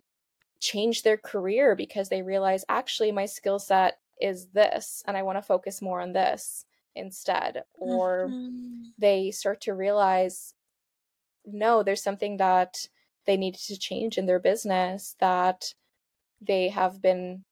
change 0.60 1.02
their 1.02 1.16
career 1.16 1.74
because 1.74 2.08
they 2.08 2.22
realize 2.22 2.64
actually 2.68 3.12
my 3.12 3.26
skill 3.26 3.58
set 3.58 3.98
is 4.20 4.46
this 4.48 5.02
and 5.06 5.16
I 5.16 5.22
want 5.22 5.38
to 5.38 5.42
focus 5.42 5.82
more 5.82 6.00
on 6.00 6.12
this 6.12 6.64
instead. 6.94 7.62
Or 7.74 8.28
mm-hmm. 8.30 8.88
they 8.98 9.30
start 9.30 9.60
to 9.62 9.74
realize 9.74 10.54
no, 11.44 11.82
there's 11.82 12.02
something 12.02 12.38
that 12.38 12.88
they 13.26 13.36
needed 13.36 13.60
to 13.62 13.78
change 13.78 14.18
in 14.18 14.26
their 14.26 14.38
business 14.38 15.16
that 15.20 15.74
they 16.40 16.68
have 16.68 17.00
been 17.02 17.44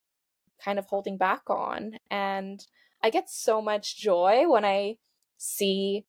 kind 0.62 0.78
of 0.78 0.86
holding 0.86 1.16
back 1.16 1.42
on. 1.48 1.98
And 2.10 2.64
I 3.02 3.10
get 3.10 3.28
so 3.28 3.60
much 3.60 3.96
joy 3.96 4.48
when 4.48 4.64
I 4.64 4.96
see 5.36 6.04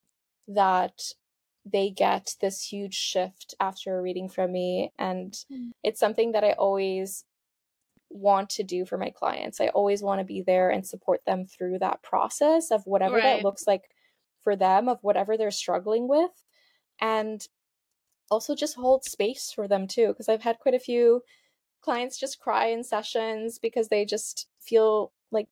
that 0.47 1.01
they 1.65 1.89
get 1.89 2.36
this 2.41 2.63
huge 2.63 2.93
shift 2.93 3.56
after 3.60 3.97
a 3.97 4.01
reading 4.01 4.30
from 4.30 4.51
me 4.51 4.91
and 4.99 5.34
mm. 5.51 5.71
it's 5.84 5.99
something 5.99 6.32
that 6.34 6.43
i 6.43 6.51
always 6.51 7.25
want 8.12 8.49
to 8.51 8.63
do 8.63 8.86
for 8.86 8.97
my 8.99 9.10
clients 9.10 9.60
i 9.60 9.67
always 9.69 10.04
want 10.04 10.19
to 10.19 10.25
be 10.25 10.43
there 10.45 10.69
and 10.69 10.86
support 10.86 11.21
them 11.25 11.45
through 11.45 11.80
that 11.80 12.04
process 12.04 12.69
of 12.69 12.86
whatever 12.86 13.15
right. 13.15 13.23
that 13.23 13.43
looks 13.43 13.65
like 13.65 13.89
for 14.43 14.56
them 14.56 14.88
of 14.88 14.99
whatever 15.01 15.36
they're 15.36 15.49
struggling 15.49 16.08
with 16.08 16.32
and 17.01 17.47
also 18.32 18.56
just 18.56 18.76
hold 18.76 19.04
space 19.04 19.52
for 19.54 19.68
them 19.68 19.88
too 19.88 20.08
because 20.08 20.30
i've 20.30 20.44
had 20.44 20.60
quite 20.60 20.76
a 20.76 20.80
few 20.80 21.22
clients 21.82 22.20
just 22.20 22.40
cry 22.40 22.68
in 22.68 22.84
sessions 22.84 23.60
because 23.60 23.90
they 23.90 24.06
just 24.06 24.48
feel 24.60 25.12
like 25.32 25.48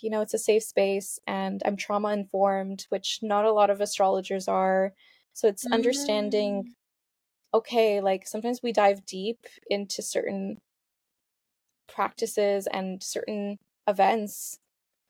you 0.00 0.10
know 0.10 0.20
it's 0.20 0.34
a 0.34 0.38
safe 0.38 0.62
space 0.62 1.18
and 1.26 1.62
i'm 1.64 1.76
trauma 1.76 2.12
informed 2.12 2.86
which 2.90 3.20
not 3.22 3.44
a 3.44 3.52
lot 3.52 3.70
of 3.70 3.80
astrologers 3.80 4.46
are 4.46 4.92
so 5.38 5.46
it's 5.46 5.64
mm-hmm. 5.64 5.74
understanding 5.74 6.64
mm. 6.64 7.58
okay, 7.58 8.00
like 8.00 8.26
sometimes 8.26 8.58
we 8.60 8.72
dive 8.72 9.06
deep 9.06 9.46
into 9.70 10.02
certain 10.02 10.56
practices 11.86 12.66
and 12.66 13.00
certain 13.00 13.60
events 13.86 14.58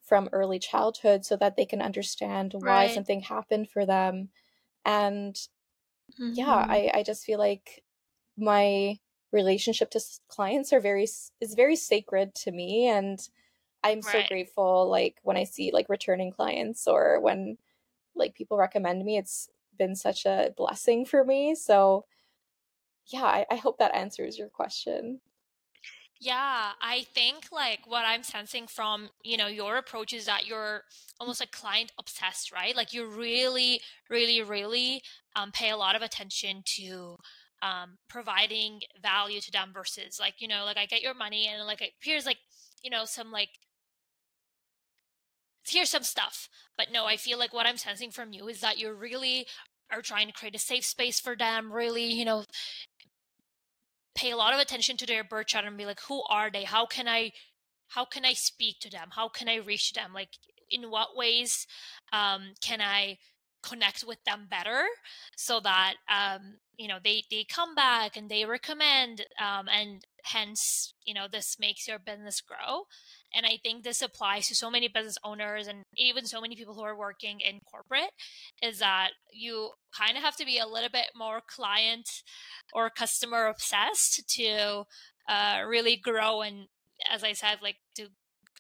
from 0.03 0.29
early 0.33 0.59
childhood 0.59 1.25
so 1.25 1.35
that 1.37 1.57
they 1.57 1.65
can 1.65 1.81
understand 1.81 2.53
why 2.53 2.85
right. 2.85 2.95
something 2.95 3.23
happened 3.23 3.71
for 3.71 3.87
them. 3.87 4.29
And 4.85 5.35
mm-hmm. 6.13 6.33
yeah, 6.35 6.55
I, 6.55 6.91
I 6.95 7.03
just 7.03 7.25
feel 7.25 7.39
like 7.39 7.83
my 8.37 8.99
relationship 9.33 9.91
to 9.91 10.01
clients 10.29 10.73
are 10.73 10.81
very 10.81 11.05
is 11.05 11.55
very 11.55 11.77
sacred 11.77 12.35
to 12.35 12.51
me 12.51 12.89
and 12.89 13.19
I'm 13.85 14.01
right. 14.01 14.13
so 14.13 14.23
grateful 14.27 14.89
like 14.89 15.17
when 15.23 15.37
I 15.37 15.45
see 15.45 15.71
like 15.73 15.89
returning 15.91 16.33
clients 16.33 16.87
or 16.87 17.21
when 17.21 17.59
like 18.17 18.35
people 18.35 18.57
recommend 18.57 19.05
me 19.05 19.19
it's 19.19 19.51
been 19.79 19.95
such 19.95 20.27
a 20.27 20.53
blessing 20.57 21.07
for 21.07 21.25
me. 21.25 21.55
So, 21.55 22.05
yeah, 23.07 23.25
I, 23.25 23.47
I 23.51 23.57
hope 23.57 23.79
that 23.79 23.95
answers 23.95 24.37
your 24.37 24.49
question. 24.49 25.21
Yeah, 26.21 26.73
I 26.83 27.07
think 27.15 27.47
like 27.53 27.81
what 27.87 28.05
I'm 28.05 28.25
sensing 28.25 28.67
from, 28.67 29.11
you 29.23 29.37
know, 29.37 29.47
your 29.47 29.77
approach 29.77 30.13
is 30.13 30.27
that 30.27 30.47
you're 30.47 30.83
almost 31.21 31.39
like 31.41 31.53
client 31.53 31.93
obsessed, 31.99 32.51
right? 32.53 32.75
Like 32.75 32.93
you 32.93 33.07
really, 33.07 33.81
really, 34.11 34.43
really 34.43 35.03
um, 35.37 35.53
pay 35.53 35.71
a 35.71 35.77
lot 35.77 35.95
of 35.95 36.03
attention 36.03 36.63
to 36.77 37.17
um, 37.63 37.99
providing 38.09 38.81
value 39.01 39.41
to 39.41 39.53
them 39.53 39.71
versus 39.73 40.19
like, 40.19 40.35
you 40.41 40.49
know, 40.49 40.65
like 40.65 40.77
I 40.77 40.87
get 40.87 41.03
your 41.03 41.15
money 41.15 41.47
and 41.47 41.65
like 41.67 41.93
here's 42.03 42.27
like, 42.27 42.39
you 42.83 42.91
know, 42.91 43.05
some 43.05 43.31
like 43.31 43.51
here's 45.67 45.91
some 45.91 46.03
stuff. 46.03 46.49
But 46.77 46.89
no, 46.93 47.07
I 47.07 47.17
feel 47.17 47.39
like 47.39 47.53
what 47.53 47.67
I'm 47.67 47.77
sensing 47.77 48.11
from 48.11 48.33
you 48.33 48.49
is 48.49 48.61
that 48.61 48.79
you 48.79 48.93
really 48.93 49.47
are 49.91 50.03
trying 50.03 50.27
to 50.27 50.33
create 50.33 50.55
a 50.55 50.59
safe 50.59 50.85
space 50.85 51.21
for 51.21 51.37
them, 51.37 51.73
really, 51.73 52.05
you 52.05 52.25
know, 52.25 52.45
pay 54.15 54.31
a 54.31 54.37
lot 54.37 54.55
of 54.55 54.61
attention 54.61 54.97
to 54.99 55.07
their 55.07 55.25
birth 55.25 55.49
chart 55.49 55.65
and 55.65 55.77
be 55.77 55.87
like, 55.87 56.01
who 56.09 56.23
are 56.29 56.51
they? 56.51 56.65
How 56.65 56.87
can 56.87 57.09
I 57.09 57.33
how 57.89 58.05
can 58.05 58.25
I 58.25 58.35
speak 58.35 58.81
to 58.81 58.91
them? 58.91 59.09
How 59.13 59.29
can 59.29 59.49
I 59.49 59.57
reach 59.57 59.93
them? 59.93 60.13
Like 60.13 60.31
in 60.71 60.91
what 60.91 61.17
ways 61.17 61.67
um, 62.13 62.53
can 62.61 62.81
I 62.81 63.19
connect 63.63 64.05
with 64.07 64.19
them 64.25 64.47
better 64.49 64.85
so 65.37 65.61
that 65.61 65.95
um, 66.09 66.59
you 66.77 66.89
know 66.89 66.99
they 67.03 67.25
they 67.31 67.45
come 67.45 67.75
back 67.75 68.17
and 68.17 68.29
they 68.31 68.45
recommend 68.45 69.25
um, 69.43 69.69
and 69.69 70.05
hence 70.25 70.95
you 71.05 71.15
know 71.15 71.27
this 71.31 71.57
makes 71.61 71.87
your 71.87 71.99
business 71.99 72.41
grow 72.41 72.85
and 73.35 73.47
i 73.47 73.59
think 73.63 73.83
this 73.83 74.03
applies 74.03 74.49
to 74.49 74.55
so 74.55 74.71
many 74.71 74.89
business 74.89 75.19
owners 75.25 75.67
and 75.67 75.85
even 75.97 76.27
so 76.27 76.41
many 76.41 76.57
people 76.57 76.75
who 76.75 76.83
are 76.83 76.99
working 76.99 77.41
in 77.41 77.61
corporate 77.71 78.11
is 78.63 78.79
that 78.79 79.11
you 79.33 79.71
kind 79.97 80.17
of 80.17 80.23
have 80.23 80.37
to 80.37 80.45
be 80.45 80.59
a 80.59 80.67
little 80.67 80.91
bit 80.91 81.09
more 81.17 81.41
client 81.47 82.09
or 82.73 82.91
customer 82.91 83.47
obsessed 83.47 84.29
to 84.29 84.85
uh, 85.29 85.63
really 85.67 85.97
grow 85.97 86.43
and 86.43 86.67
as 87.11 87.23
i 87.23 87.33
said 87.33 87.59
like 87.63 87.77
to 87.95 88.09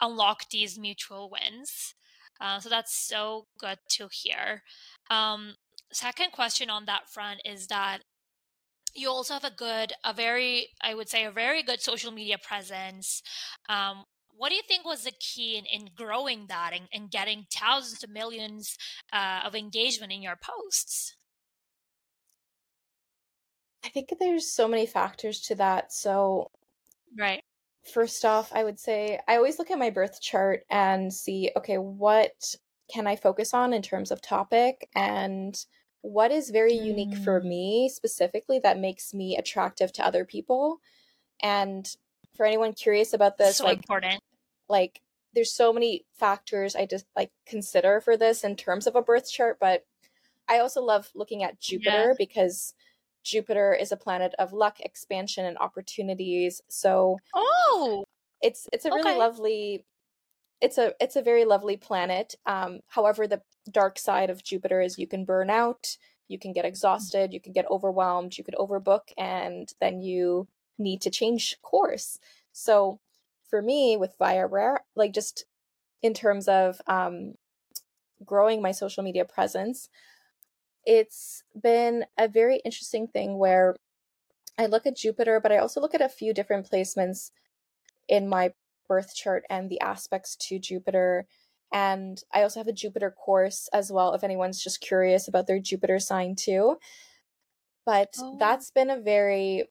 unlock 0.00 0.50
these 0.50 0.78
mutual 0.78 1.30
wins. 1.30 1.94
Uh, 2.40 2.60
so 2.60 2.68
that's 2.68 2.94
so 2.94 3.46
good 3.58 3.78
to 3.90 4.08
hear. 4.12 4.62
Um, 5.10 5.54
second 5.92 6.32
question 6.32 6.70
on 6.70 6.84
that 6.84 7.08
front 7.08 7.40
is 7.44 7.66
that 7.66 7.98
you 8.94 9.08
also 9.08 9.34
have 9.34 9.44
a 9.44 9.50
good, 9.50 9.92
a 10.04 10.12
very, 10.12 10.68
I 10.80 10.94
would 10.94 11.08
say, 11.08 11.24
a 11.24 11.30
very 11.30 11.62
good 11.62 11.80
social 11.80 12.12
media 12.12 12.38
presence. 12.38 13.22
Um, 13.68 14.04
what 14.36 14.50
do 14.50 14.54
you 14.54 14.62
think 14.66 14.84
was 14.84 15.04
the 15.04 15.12
key 15.12 15.56
in, 15.56 15.64
in 15.66 15.90
growing 15.96 16.46
that 16.48 16.72
and, 16.72 16.88
and 16.92 17.10
getting 17.10 17.46
thousands 17.52 17.98
to 18.00 18.08
millions 18.08 18.76
uh, 19.12 19.40
of 19.44 19.54
engagement 19.54 20.12
in 20.12 20.22
your 20.22 20.36
posts? 20.36 21.16
I 23.84 23.88
think 23.88 24.12
there's 24.18 24.52
so 24.52 24.68
many 24.68 24.86
factors 24.86 25.40
to 25.42 25.54
that. 25.56 25.92
So, 25.92 26.50
right. 27.18 27.42
First 27.92 28.24
off, 28.24 28.52
I 28.52 28.64
would 28.64 28.78
say 28.78 29.18
I 29.26 29.36
always 29.36 29.58
look 29.58 29.70
at 29.70 29.78
my 29.78 29.90
birth 29.90 30.20
chart 30.20 30.64
and 30.70 31.12
see, 31.12 31.50
okay, 31.56 31.78
what 31.78 32.54
can 32.92 33.06
I 33.06 33.16
focus 33.16 33.54
on 33.54 33.72
in 33.72 33.82
terms 33.82 34.10
of 34.10 34.20
topic 34.20 34.88
and 34.94 35.58
what 36.02 36.30
is 36.30 36.50
very 36.50 36.74
mm. 36.74 36.86
unique 36.86 37.16
for 37.18 37.40
mm. 37.40 37.44
me 37.44 37.88
specifically 37.92 38.58
that 38.58 38.78
makes 38.78 39.12
me 39.12 39.36
attractive 39.36 39.92
to 39.92 40.06
other 40.06 40.24
people 40.24 40.80
and 41.42 41.96
for 42.36 42.46
anyone 42.46 42.72
curious 42.72 43.12
about 43.12 43.38
this 43.38 43.58
so 43.58 43.64
like 43.64 43.78
important 43.78 44.22
like 44.68 45.00
there's 45.34 45.52
so 45.52 45.72
many 45.72 46.04
factors 46.18 46.76
i 46.76 46.86
just 46.86 47.06
like 47.16 47.30
consider 47.46 48.00
for 48.00 48.16
this 48.16 48.44
in 48.44 48.56
terms 48.56 48.86
of 48.86 48.94
a 48.94 49.02
birth 49.02 49.30
chart 49.30 49.58
but 49.60 49.84
i 50.48 50.58
also 50.58 50.80
love 50.80 51.08
looking 51.14 51.42
at 51.42 51.60
jupiter 51.60 52.08
yeah. 52.08 52.14
because 52.16 52.74
jupiter 53.24 53.74
is 53.74 53.92
a 53.92 53.96
planet 53.96 54.34
of 54.38 54.52
luck 54.52 54.80
expansion 54.80 55.44
and 55.44 55.58
opportunities 55.58 56.62
so 56.68 57.16
oh 57.34 58.04
it's 58.40 58.68
it's 58.72 58.84
a 58.84 58.90
really 58.90 59.10
okay. 59.10 59.18
lovely 59.18 59.84
it's 60.60 60.78
a 60.78 60.92
it's 61.00 61.16
a 61.16 61.22
very 61.22 61.44
lovely 61.44 61.76
planet. 61.76 62.34
Um, 62.46 62.80
however, 62.88 63.26
the 63.26 63.42
dark 63.70 63.98
side 63.98 64.30
of 64.30 64.42
Jupiter 64.42 64.80
is 64.80 64.98
you 64.98 65.06
can 65.06 65.24
burn 65.24 65.50
out, 65.50 65.96
you 66.26 66.38
can 66.38 66.52
get 66.52 66.64
exhausted, 66.64 67.32
you 67.32 67.40
can 67.40 67.52
get 67.52 67.70
overwhelmed, 67.70 68.36
you 68.38 68.44
could 68.44 68.56
overbook, 68.56 69.12
and 69.16 69.72
then 69.80 70.00
you 70.00 70.48
need 70.78 71.00
to 71.02 71.10
change 71.10 71.56
course. 71.62 72.18
So, 72.52 73.00
for 73.48 73.62
me, 73.62 73.96
with 73.96 74.16
Via 74.18 74.46
Rare, 74.46 74.80
like 74.96 75.12
just 75.12 75.44
in 76.02 76.14
terms 76.14 76.48
of 76.48 76.80
um, 76.86 77.34
growing 78.24 78.60
my 78.60 78.72
social 78.72 79.02
media 79.02 79.24
presence, 79.24 79.88
it's 80.84 81.42
been 81.60 82.04
a 82.16 82.28
very 82.28 82.60
interesting 82.64 83.06
thing 83.06 83.38
where 83.38 83.76
I 84.58 84.66
look 84.66 84.86
at 84.86 84.96
Jupiter, 84.96 85.38
but 85.40 85.52
I 85.52 85.58
also 85.58 85.80
look 85.80 85.94
at 85.94 86.00
a 86.02 86.08
few 86.08 86.34
different 86.34 86.68
placements 86.68 87.30
in 88.08 88.28
my 88.28 88.52
birth 88.88 89.14
chart 89.14 89.44
and 89.50 89.68
the 89.68 89.80
aspects 89.80 90.36
to 90.36 90.58
Jupiter. 90.58 91.26
And 91.72 92.20
I 92.32 92.42
also 92.42 92.60
have 92.60 92.68
a 92.68 92.72
Jupiter 92.72 93.10
course 93.10 93.68
as 93.72 93.92
well, 93.92 94.14
if 94.14 94.24
anyone's 94.24 94.62
just 94.62 94.80
curious 94.80 95.28
about 95.28 95.46
their 95.46 95.60
Jupiter 95.60 95.98
sign 95.98 96.34
too. 96.34 96.78
But 97.84 98.14
oh. 98.18 98.36
that's 98.38 98.70
been 98.70 98.90
a 98.90 99.00
very 99.00 99.64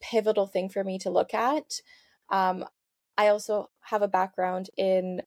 pivotal 0.00 0.46
thing 0.46 0.68
for 0.68 0.84
me 0.84 0.98
to 0.98 1.10
look 1.10 1.32
at. 1.34 1.80
Um, 2.30 2.64
I 3.16 3.28
also 3.28 3.70
have 3.80 4.02
a 4.02 4.08
background 4.08 4.70
in 4.76 5.22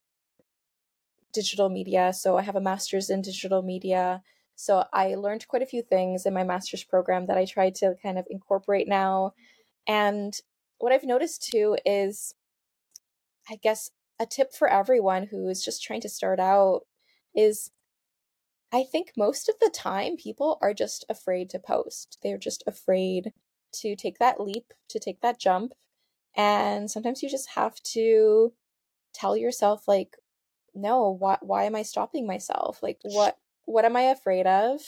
digital 1.32 1.68
media. 1.68 2.12
So 2.12 2.38
I 2.38 2.42
have 2.42 2.56
a 2.56 2.60
master's 2.60 3.10
in 3.10 3.22
digital 3.22 3.62
media. 3.62 4.22
So 4.54 4.84
I 4.92 5.16
learned 5.16 5.46
quite 5.48 5.62
a 5.62 5.66
few 5.66 5.82
things 5.82 6.24
in 6.24 6.32
my 6.32 6.44
master's 6.44 6.82
program 6.82 7.26
that 7.26 7.36
I 7.36 7.44
try 7.44 7.70
to 7.70 7.94
kind 8.02 8.18
of 8.18 8.26
incorporate 8.30 8.88
now. 8.88 9.34
And 9.86 10.34
what 10.78 10.92
I've 10.92 11.04
noticed 11.04 11.46
too 11.50 11.76
is 11.84 12.34
I 13.48 13.56
guess 13.56 13.90
a 14.18 14.26
tip 14.26 14.54
for 14.54 14.68
everyone 14.68 15.24
who 15.28 15.48
is 15.48 15.64
just 15.64 15.82
trying 15.82 16.00
to 16.02 16.08
start 16.08 16.40
out 16.40 16.82
is 17.34 17.70
I 18.72 18.84
think 18.84 19.12
most 19.16 19.48
of 19.48 19.56
the 19.60 19.70
time 19.70 20.16
people 20.16 20.58
are 20.60 20.74
just 20.74 21.04
afraid 21.08 21.50
to 21.50 21.58
post. 21.58 22.18
They're 22.22 22.38
just 22.38 22.62
afraid 22.66 23.32
to 23.74 23.96
take 23.96 24.18
that 24.18 24.40
leap, 24.40 24.72
to 24.90 24.98
take 24.98 25.20
that 25.20 25.38
jump. 25.38 25.72
And 26.36 26.90
sometimes 26.90 27.22
you 27.22 27.30
just 27.30 27.50
have 27.50 27.76
to 27.94 28.52
tell 29.14 29.36
yourself 29.36 29.88
like 29.88 30.16
no, 30.74 31.10
why 31.10 31.38
why 31.42 31.64
am 31.64 31.76
I 31.76 31.82
stopping 31.82 32.26
myself? 32.26 32.82
Like 32.82 33.00
what 33.02 33.38
what 33.66 33.84
am 33.84 33.96
I 33.96 34.02
afraid 34.02 34.46
of? 34.46 34.80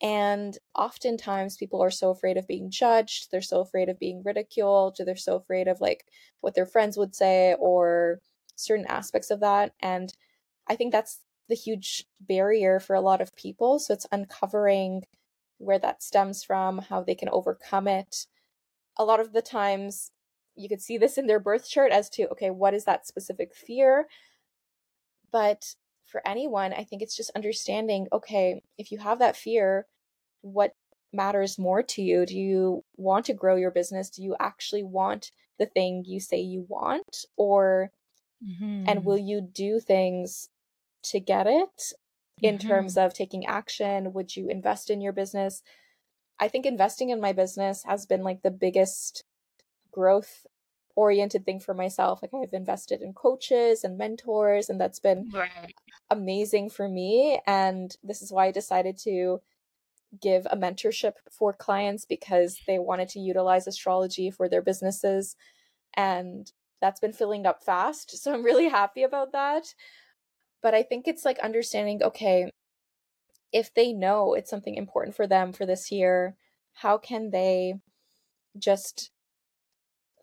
And 0.00 0.56
oftentimes 0.76 1.56
people 1.56 1.82
are 1.82 1.90
so 1.90 2.10
afraid 2.10 2.36
of 2.36 2.46
being 2.46 2.70
judged, 2.70 3.30
they're 3.30 3.40
so 3.40 3.60
afraid 3.60 3.88
of 3.88 3.98
being 3.98 4.22
ridiculed, 4.24 4.96
they're 5.04 5.16
so 5.16 5.36
afraid 5.36 5.66
of 5.66 5.80
like 5.80 6.06
what 6.40 6.54
their 6.54 6.66
friends 6.66 6.96
would 6.96 7.16
say 7.16 7.56
or 7.58 8.20
certain 8.54 8.86
aspects 8.86 9.30
of 9.30 9.40
that. 9.40 9.72
And 9.80 10.12
I 10.68 10.76
think 10.76 10.92
that's 10.92 11.20
the 11.48 11.56
huge 11.56 12.04
barrier 12.20 12.78
for 12.78 12.94
a 12.94 13.00
lot 13.00 13.20
of 13.20 13.34
people. 13.34 13.78
So 13.80 13.94
it's 13.94 14.06
uncovering 14.12 15.02
where 15.58 15.78
that 15.80 16.02
stems 16.02 16.44
from, 16.44 16.78
how 16.78 17.02
they 17.02 17.16
can 17.16 17.28
overcome 17.30 17.88
it. 17.88 18.26
A 18.96 19.04
lot 19.04 19.18
of 19.18 19.32
the 19.32 19.42
times 19.42 20.12
you 20.54 20.68
could 20.68 20.82
see 20.82 20.98
this 20.98 21.18
in 21.18 21.26
their 21.26 21.40
birth 21.40 21.68
chart 21.68 21.90
as 21.90 22.08
to, 22.10 22.28
okay, 22.28 22.50
what 22.50 22.74
is 22.74 22.84
that 22.84 23.06
specific 23.06 23.54
fear? 23.54 24.06
But 25.32 25.74
for 26.08 26.26
anyone, 26.26 26.72
I 26.72 26.84
think 26.84 27.02
it's 27.02 27.16
just 27.16 27.30
understanding 27.36 28.08
okay, 28.12 28.62
if 28.76 28.90
you 28.90 28.98
have 28.98 29.18
that 29.20 29.36
fear, 29.36 29.86
what 30.40 30.74
matters 31.12 31.58
more 31.58 31.82
to 31.82 32.02
you? 32.02 32.26
Do 32.26 32.36
you 32.36 32.84
want 32.96 33.26
to 33.26 33.34
grow 33.34 33.56
your 33.56 33.70
business? 33.70 34.10
Do 34.10 34.22
you 34.22 34.36
actually 34.40 34.82
want 34.82 35.30
the 35.58 35.66
thing 35.66 36.04
you 36.06 36.20
say 36.20 36.40
you 36.40 36.66
want? 36.68 37.24
Or, 37.36 37.90
mm-hmm. 38.44 38.84
and 38.88 39.04
will 39.04 39.18
you 39.18 39.40
do 39.40 39.80
things 39.80 40.48
to 41.04 41.20
get 41.20 41.46
it 41.46 41.92
in 42.40 42.58
mm-hmm. 42.58 42.68
terms 42.68 42.96
of 42.96 43.14
taking 43.14 43.46
action? 43.46 44.12
Would 44.12 44.36
you 44.36 44.48
invest 44.48 44.90
in 44.90 45.00
your 45.00 45.12
business? 45.12 45.62
I 46.38 46.48
think 46.48 46.66
investing 46.66 47.10
in 47.10 47.20
my 47.20 47.32
business 47.32 47.84
has 47.84 48.06
been 48.06 48.22
like 48.22 48.42
the 48.42 48.50
biggest 48.50 49.24
growth 49.90 50.46
oriented 50.98 51.44
thing 51.44 51.60
for 51.60 51.74
myself. 51.74 52.20
Like 52.20 52.32
I've 52.34 52.52
invested 52.52 53.02
in 53.02 53.12
coaches 53.12 53.84
and 53.84 53.96
mentors, 53.96 54.68
and 54.68 54.80
that's 54.80 54.98
been 54.98 55.30
right. 55.32 55.72
amazing 56.10 56.70
for 56.70 56.88
me. 56.88 57.40
And 57.46 57.96
this 58.02 58.20
is 58.20 58.32
why 58.32 58.46
I 58.46 58.50
decided 58.50 58.98
to 59.04 59.40
give 60.20 60.44
a 60.46 60.56
mentorship 60.56 61.12
for 61.30 61.52
clients 61.52 62.04
because 62.04 62.58
they 62.66 62.80
wanted 62.80 63.08
to 63.10 63.20
utilize 63.20 63.68
astrology 63.68 64.28
for 64.28 64.48
their 64.48 64.60
businesses. 64.60 65.36
And 65.94 66.50
that's 66.80 66.98
been 66.98 67.12
filling 67.12 67.46
up 67.46 67.62
fast. 67.62 68.10
So 68.18 68.34
I'm 68.34 68.42
really 68.42 68.68
happy 68.68 69.04
about 69.04 69.30
that. 69.32 69.72
But 70.60 70.74
I 70.74 70.82
think 70.82 71.06
it's 71.06 71.24
like 71.24 71.38
understanding 71.38 72.02
okay, 72.02 72.50
if 73.52 73.72
they 73.72 73.92
know 73.92 74.34
it's 74.34 74.50
something 74.50 74.74
important 74.74 75.14
for 75.14 75.28
them 75.28 75.52
for 75.52 75.64
this 75.64 75.92
year, 75.92 76.34
how 76.72 76.98
can 76.98 77.30
they 77.30 77.74
just 78.58 79.12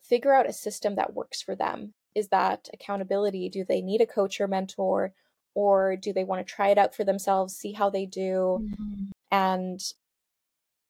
figure 0.09 0.33
out 0.33 0.49
a 0.49 0.53
system 0.53 0.95
that 0.95 1.13
works 1.13 1.41
for 1.41 1.55
them. 1.55 1.93
Is 2.13 2.29
that 2.29 2.69
accountability? 2.73 3.49
Do 3.49 3.65
they 3.67 3.81
need 3.81 4.01
a 4.01 4.05
coach 4.05 4.39
or 4.39 4.47
mentor? 4.47 5.13
Or 5.53 5.95
do 5.95 6.11
they 6.11 6.23
want 6.23 6.45
to 6.45 6.53
try 6.53 6.69
it 6.69 6.77
out 6.77 6.93
for 6.93 7.05
themselves, 7.05 7.55
see 7.55 7.71
how 7.71 7.89
they 7.89 8.05
do, 8.05 8.59
mm-hmm. 8.61 9.03
and 9.31 9.79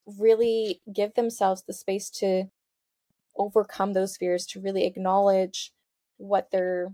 really 0.08 0.82
give 0.92 1.14
themselves 1.14 1.64
the 1.64 1.74
space 1.74 2.10
to 2.10 2.46
overcome 3.38 3.94
those 3.94 4.18
fears, 4.18 4.46
to 4.48 4.60
really 4.60 4.86
acknowledge 4.86 5.72
what 6.18 6.50
they're 6.52 6.94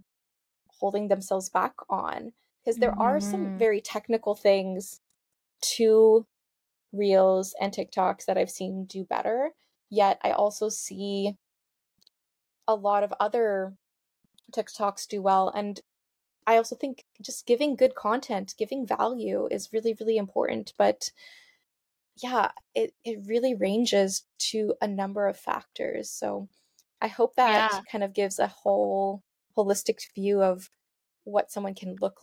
holding 0.79 1.07
themselves 1.07 1.49
back 1.49 1.73
on. 1.89 2.33
Because 2.63 2.77
there 2.77 2.91
mm-hmm. 2.91 3.01
are 3.01 3.19
some 3.21 3.45
mm-hmm. 3.45 3.57
very 3.57 3.79
technical 3.79 4.35
things 4.35 4.99
to 5.77 6.25
reels 6.91 7.55
and 7.61 7.71
TikToks 7.73 8.25
that 8.25 8.37
I've 8.37 8.51
seen 8.51 8.85
do 8.85 9.05
better. 9.05 9.51
Yet 9.89 10.19
I 10.23 10.31
also 10.31 10.67
see 10.69 11.37
a 12.67 12.75
lot 12.75 13.03
of 13.03 13.13
other 13.19 13.73
TikToks 14.51 15.07
do 15.07 15.21
well. 15.21 15.49
And 15.49 15.79
I 16.47 16.57
also 16.57 16.75
think 16.75 17.05
just 17.21 17.45
giving 17.45 17.75
good 17.75 17.95
content, 17.95 18.55
giving 18.57 18.85
value 18.85 19.47
is 19.49 19.71
really, 19.71 19.95
really 19.99 20.17
important. 20.17 20.73
But 20.77 21.11
yeah, 22.21 22.51
it, 22.75 22.93
it 23.03 23.19
really 23.25 23.53
ranges 23.53 24.23
to 24.49 24.73
a 24.81 24.87
number 24.87 25.27
of 25.27 25.37
factors. 25.37 26.09
So 26.09 26.49
I 27.01 27.07
hope 27.07 27.35
that 27.35 27.71
yeah. 27.71 27.81
kind 27.91 28.03
of 28.03 28.13
gives 28.13 28.39
a 28.39 28.47
whole 28.47 29.23
holistic 29.57 29.99
view 30.13 30.41
of 30.41 30.69
what 31.23 31.51
someone 31.51 31.75
can 31.75 31.95
look 32.01 32.19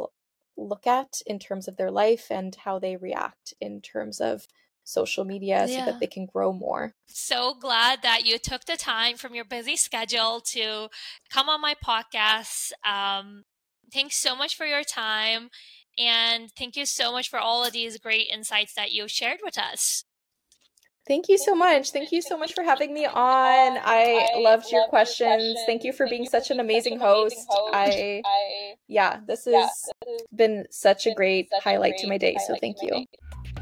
look 0.56 0.86
at 0.88 1.22
in 1.24 1.38
terms 1.38 1.68
of 1.68 1.76
their 1.76 1.90
life 1.90 2.26
and 2.30 2.54
how 2.56 2.80
they 2.80 2.96
react 2.96 3.54
in 3.60 3.80
terms 3.80 4.20
of 4.20 4.48
social 4.88 5.24
media 5.24 5.66
yeah. 5.68 5.84
so 5.84 5.90
that 5.90 6.00
they 6.00 6.06
can 6.06 6.26
grow 6.26 6.52
more. 6.52 6.94
So 7.06 7.54
glad 7.54 8.02
that 8.02 8.24
you 8.24 8.38
took 8.38 8.64
the 8.64 8.76
time 8.76 9.16
from 9.16 9.34
your 9.34 9.44
busy 9.44 9.76
schedule 9.76 10.40
to 10.52 10.88
come 11.30 11.48
on 11.48 11.60
my 11.60 11.74
podcast. 11.74 12.72
Um, 12.88 13.44
thanks 13.92 14.16
so 14.16 14.34
much 14.34 14.56
for 14.56 14.66
your 14.66 14.84
time. 14.84 15.50
And 15.98 16.50
thank 16.56 16.76
you 16.76 16.86
so 16.86 17.12
much 17.12 17.28
for 17.28 17.38
all 17.38 17.64
of 17.64 17.72
these 17.72 17.98
great 17.98 18.28
insights 18.32 18.74
that 18.74 18.92
you 18.92 19.08
shared 19.08 19.40
with 19.42 19.58
us. 19.58 20.04
Thank 21.08 21.28
you 21.28 21.38
so 21.38 21.54
much. 21.54 21.90
Thank 21.90 22.12
you 22.12 22.20
so 22.20 22.36
much 22.36 22.54
for 22.54 22.62
having 22.62 22.92
me 22.92 23.06
on. 23.06 23.12
I 23.16 24.28
loved 24.36 24.70
your 24.70 24.86
questions. 24.88 25.58
Thank 25.66 25.82
you 25.82 25.92
for 25.92 26.06
being 26.06 26.26
such 26.26 26.50
an 26.50 26.60
amazing 26.60 26.98
host. 26.98 27.46
I, 27.72 28.22
yeah, 28.86 29.20
this 29.26 29.46
has 29.46 29.70
been 30.34 30.66
such 30.70 31.06
a 31.06 31.14
great 31.14 31.48
highlight 31.62 31.96
to 31.98 32.08
my 32.08 32.18
day. 32.18 32.36
So 32.46 32.54
thank 32.60 32.76
you. 32.82 33.06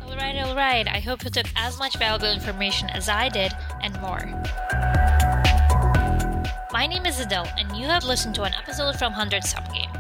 All 0.07 0.17
right, 0.17 0.37
all 0.39 0.55
right. 0.55 0.87
I 0.87 1.01
hope 1.01 1.25
you 1.25 1.31
took 1.31 1.47
as 1.57 1.79
much 1.79 1.99
valuable 1.99 2.31
information 2.31 2.89
as 2.91 3.09
I 3.09 3.29
did 3.29 3.53
and 3.83 4.01
more. 4.01 4.25
My 6.73 6.87
name 6.87 7.07
is 7.07 7.19
Adele, 7.19 7.49
and 7.59 7.77
you 7.77 7.87
have 7.87 8.05
listened 8.05 8.37
to 8.37 8.45
an 8.45 8.55
episode 8.55 8.97
from 8.97 9.13
100 9.13 9.43
Sum 9.43 9.65
Game. 9.75 9.91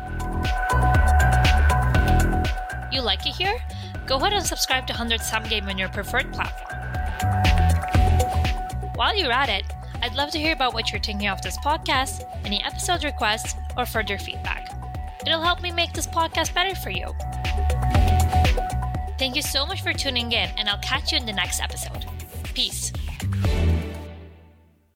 You 2.92 3.02
like 3.02 3.26
it 3.26 3.34
here? 3.34 3.58
Go 4.06 4.16
ahead 4.16 4.32
and 4.32 4.46
subscribe 4.46 4.86
to 4.86 4.92
100 4.92 5.20
Sum 5.22 5.42
Game 5.44 5.68
on 5.68 5.76
your 5.76 5.88
preferred 5.88 6.32
platform. 6.32 6.74
While 8.94 9.16
you're 9.16 9.32
at 9.32 9.48
it, 9.48 9.64
I'd 10.02 10.14
love 10.14 10.30
to 10.30 10.38
hear 10.38 10.52
about 10.52 10.72
what 10.72 10.92
you're 10.92 11.00
thinking 11.00 11.28
of 11.28 11.42
this 11.42 11.58
podcast, 11.58 12.22
any 12.44 12.62
episode 12.62 13.02
requests, 13.02 13.56
or 13.76 13.84
further 13.86 14.18
feedback. 14.18 14.70
It'll 15.26 15.42
help 15.42 15.62
me 15.62 15.72
make 15.72 15.92
this 15.92 16.06
podcast 16.06 16.54
better 16.54 16.76
for 16.76 16.90
you. 16.90 17.12
Thank 19.18 19.34
you 19.34 19.42
so 19.42 19.64
much 19.64 19.82
for 19.82 19.92
tuning 19.92 20.32
in, 20.32 20.50
and 20.58 20.68
I'll 20.68 20.78
catch 20.78 21.12
you 21.12 21.18
in 21.18 21.26
the 21.26 21.32
next 21.32 21.60
episode. 21.60 22.04
Peace. 22.54 22.92